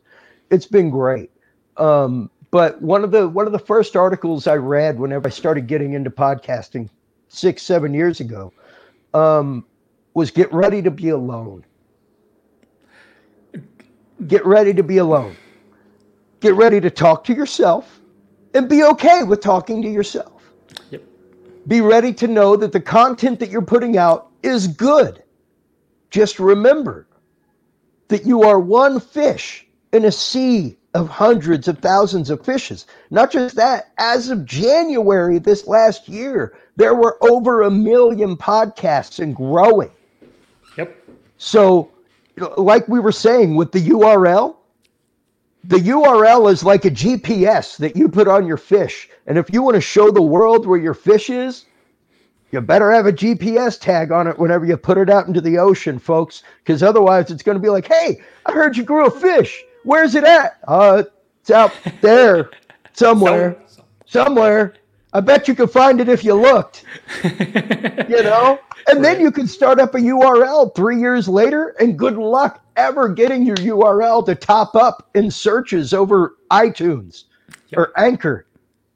[0.51, 1.31] It's been great.
[1.77, 5.67] Um, but one of the one of the first articles i read whenever i started
[5.67, 6.89] getting into podcasting
[7.29, 8.53] six seven years ago
[9.15, 9.65] um,
[10.15, 11.65] was get ready to be alone.
[14.29, 15.35] Get ready to be alone
[16.41, 18.01] get ready to talk to yourself
[18.55, 20.53] and be okay with talking to yourself
[20.91, 21.03] Yep.
[21.69, 25.23] be ready to know that the content that you're putting out is good.
[26.11, 27.07] Just remember
[28.09, 32.87] that you are one fish in a sea of hundreds of thousands of fishes.
[33.11, 39.21] Not just that, as of January this last year, there were over a million podcasts
[39.21, 39.91] and growing.
[40.77, 40.97] Yep.
[41.39, 41.91] So,
[42.57, 44.57] like we were saying with the URL,
[45.65, 49.09] the URL is like a GPS that you put on your fish.
[49.27, 51.67] And if you want to show the world where your fish is,
[52.51, 55.59] you better have a GPS tag on it whenever you put it out into the
[55.59, 59.11] ocean, folks, because otherwise it's going to be like, hey, I heard you grew a
[59.11, 59.63] fish.
[59.85, 60.59] Where's it at?
[60.67, 61.05] Uh,
[61.43, 62.51] it's out there
[62.93, 63.57] somewhere.
[63.67, 64.75] So- Somewhere.
[65.13, 66.85] I bet you could find it if you looked
[67.25, 68.59] you know?
[68.89, 73.09] And then you could start up a url three years later and good luck ever
[73.09, 77.25] getting your url to top up in searches over itunes
[77.77, 78.47] or anchor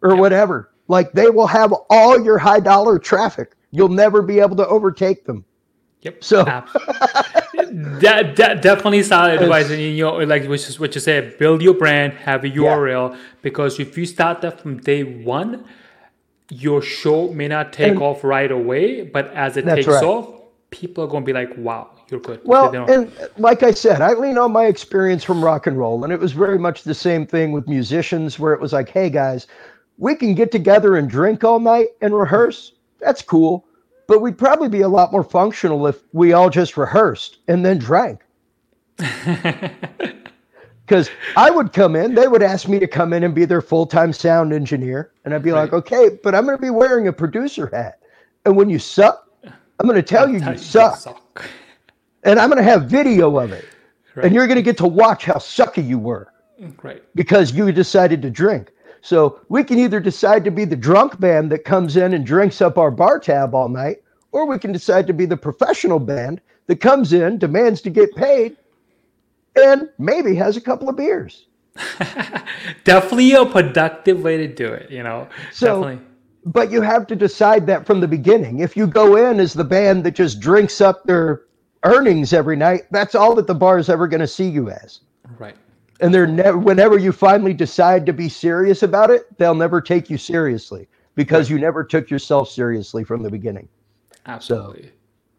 [0.03, 0.71] or whatever.
[0.89, 3.55] Like they will have all your high dollar traffic.
[3.71, 5.45] You'll never be able to overtake them.
[6.03, 6.23] Yep.
[6.23, 6.69] So- that,
[8.37, 9.71] that definitely solid advice.
[9.71, 13.17] And you know, like which is what you said, build your brand, have a URL.
[13.43, 15.65] Because if you start that from day one,
[16.51, 20.03] your show may not take And- off right away, but as it takes right.
[20.05, 20.29] off,
[20.71, 24.37] people are gonna be like, "Wow, you're good." Well, and like I said, I lean
[24.39, 27.53] on my experience from rock and roll, and it was very much the same thing
[27.53, 29.47] with musicians, where it was like, "Hey guys,
[29.99, 32.73] we can get together and drink all night and rehearse.
[33.01, 33.65] That's cool,
[34.09, 37.79] but we'd probably be a lot more functional if we all just rehearsed and then
[37.79, 38.21] drank."
[40.87, 43.63] Because I would come in, they would ask me to come in and be their
[43.63, 47.09] full time sound engineer, and I'd be like, "Okay, but I'm going to be wearing
[47.09, 48.01] a producer hat,
[48.45, 51.45] and when you suck, I'm going to tell you Tell you you suck." suck.
[52.25, 53.65] and I'm going to have video of it.
[54.15, 54.27] Right.
[54.27, 56.33] And you're going to get to watch how sucky you were
[56.83, 57.03] Right.
[57.17, 58.71] because you decided to drink.
[59.01, 62.63] So we can either decide to be the drunk band that comes in and drinks
[62.63, 66.41] up our bar tab all night, or we can decide to be the professional band
[66.69, 68.57] that comes in, demands to get paid,
[69.57, 71.47] and maybe has a couple of beers.
[72.85, 74.91] Definitely a productive way to do it.
[74.91, 75.29] You know.
[75.53, 76.07] So- Definitely.
[76.47, 78.59] But you have to decide that from the beginning.
[78.61, 81.45] If you go in as the band that just drinks up their
[81.85, 85.01] earnings every night, that's all that the bar is ever going to see you as.
[85.39, 85.57] Right.
[86.01, 90.11] and they're never whenever you finally decide to be serious about it they'll never take
[90.11, 93.67] you seriously because you never took yourself seriously from the beginning
[94.27, 94.93] Absolutely.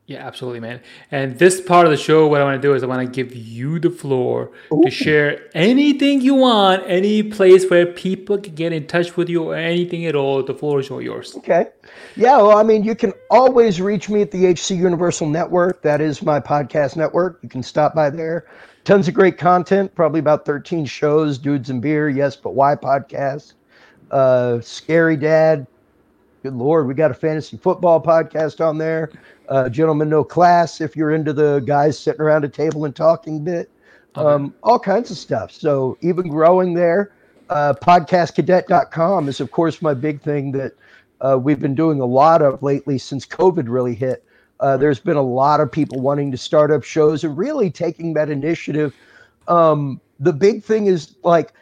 [0.08, 0.82] Yeah, absolutely, man.
[1.10, 3.12] And this part of the show, what I want to do is I want to
[3.12, 4.52] give you the floor
[4.84, 9.46] to share anything you want, any place where people can get in touch with you
[9.50, 10.44] or anything at all.
[10.44, 11.36] The floor is all yours.
[11.38, 11.70] okay.
[12.16, 15.82] Yeah well i mean you can always reach me at the hc universal network.
[15.82, 17.40] That is my podcast network.
[17.42, 18.46] You can stop by there.
[18.84, 23.54] Tons of great content probably about 13 shows dudes and beer yes but why podcast
[24.12, 25.66] uh scary dad.
[26.44, 29.12] Good lord we got a fantasy football podcast on there
[29.50, 33.44] uh gentlemen no class if you're into the guys sitting around a table and talking
[33.44, 33.70] bit.
[34.16, 35.52] Um all kinds of stuff.
[35.52, 37.12] So even growing there
[37.50, 40.74] uh podcastcadet.com is of course my big thing that
[41.22, 44.24] uh, we've been doing a lot of lately since covid really hit.
[44.60, 48.14] Uh, there's been a lot of people wanting to start up shows and really taking
[48.14, 48.96] that initiative.
[49.48, 51.54] Um, the big thing is like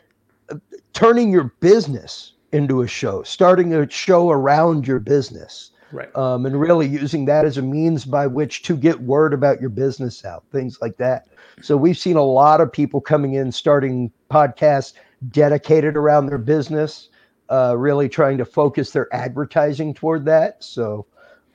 [0.93, 6.13] turning your business into a show, starting a show around your business, Right.
[6.15, 9.69] um, and really using that as a means by which to get word about your
[9.69, 11.27] business out, things like that.
[11.61, 14.93] So we've seen a lot of people coming in, starting podcasts
[15.29, 17.09] dedicated around their business,
[17.49, 20.63] uh, really trying to focus their advertising toward that.
[20.63, 21.05] So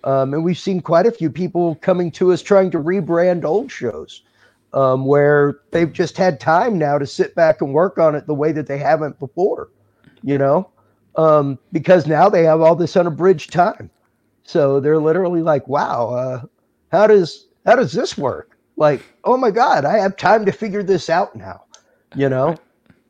[0.05, 3.71] Um, and we've seen quite a few people coming to us trying to rebrand old
[3.71, 4.23] shows
[4.73, 8.35] um, where they've just had time now to sit back and work on it the
[8.35, 9.71] way that they haven't before,
[10.23, 10.71] you know,
[11.17, 13.91] um, because now they have all this unabridged time.
[14.49, 16.43] So they're literally like, wow, uh,
[16.91, 18.57] how does how does this work?
[18.79, 21.65] Like, oh my God, I have time to figure this out now,
[22.17, 22.57] you know?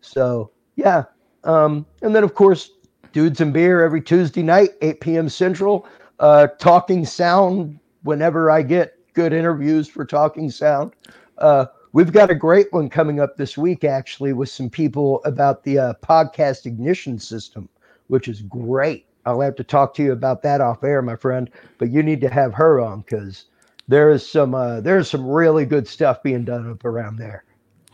[0.00, 1.04] So yeah.
[1.44, 2.72] Um, and then of course,
[3.12, 5.28] dudes and beer every Tuesday night, 8 p.m.
[5.28, 5.86] Central
[6.18, 10.92] uh, Talking Sound whenever I get good interviews for Talking Sound.
[11.38, 15.62] Uh, we've got a great one coming up this week, actually, with some people about
[15.62, 17.68] the uh, podcast ignition system,
[18.08, 19.06] which is great.
[19.28, 21.50] I'll have to talk to you about that off air, my friend.
[21.76, 23.44] But you need to have her on because
[23.86, 27.44] there is some uh, there's some really good stuff being done up around there.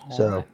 [0.03, 0.37] All so.
[0.37, 0.47] Right.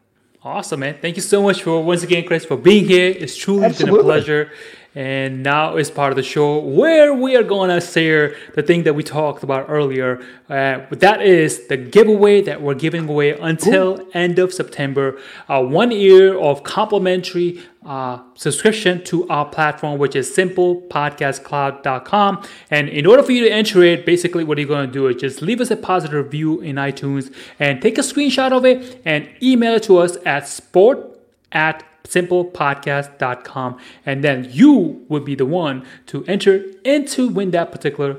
[0.43, 0.97] Awesome, man.
[1.03, 3.11] Thank you so much for once again, Chris, for being here.
[3.11, 3.99] It's truly Absolutely.
[3.99, 4.53] been a pleasure.
[4.95, 8.85] And now it's part of the show where we are going to share the thing
[8.85, 10.21] that we talked about earlier.
[10.49, 14.11] Uh, that is the giveaway that we're giving away until Ooh.
[14.15, 15.21] end of September.
[15.47, 22.45] Uh, one year of complimentary uh, subscription to our platform, which is simplepodcastcloud.com.
[22.71, 25.17] And in order for you to enter it, basically what you're going to do is
[25.17, 29.29] just leave us a positive review in iTunes and take a screenshot of it and
[29.43, 31.19] email it to us at sport
[31.53, 33.79] at simplepodcast.com.
[34.05, 38.17] And then you will be the one to enter into win that particular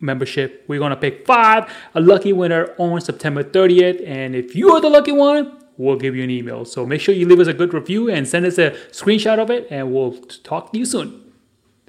[0.00, 0.64] membership.
[0.68, 4.06] We're going to pick five, a lucky winner on September 30th.
[4.06, 6.64] And if you are the lucky one, we'll give you an email.
[6.64, 9.50] So make sure you leave us a good review and send us a screenshot of
[9.50, 10.12] it, and we'll
[10.44, 11.22] talk to you soon.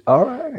[0.06, 0.54] All right.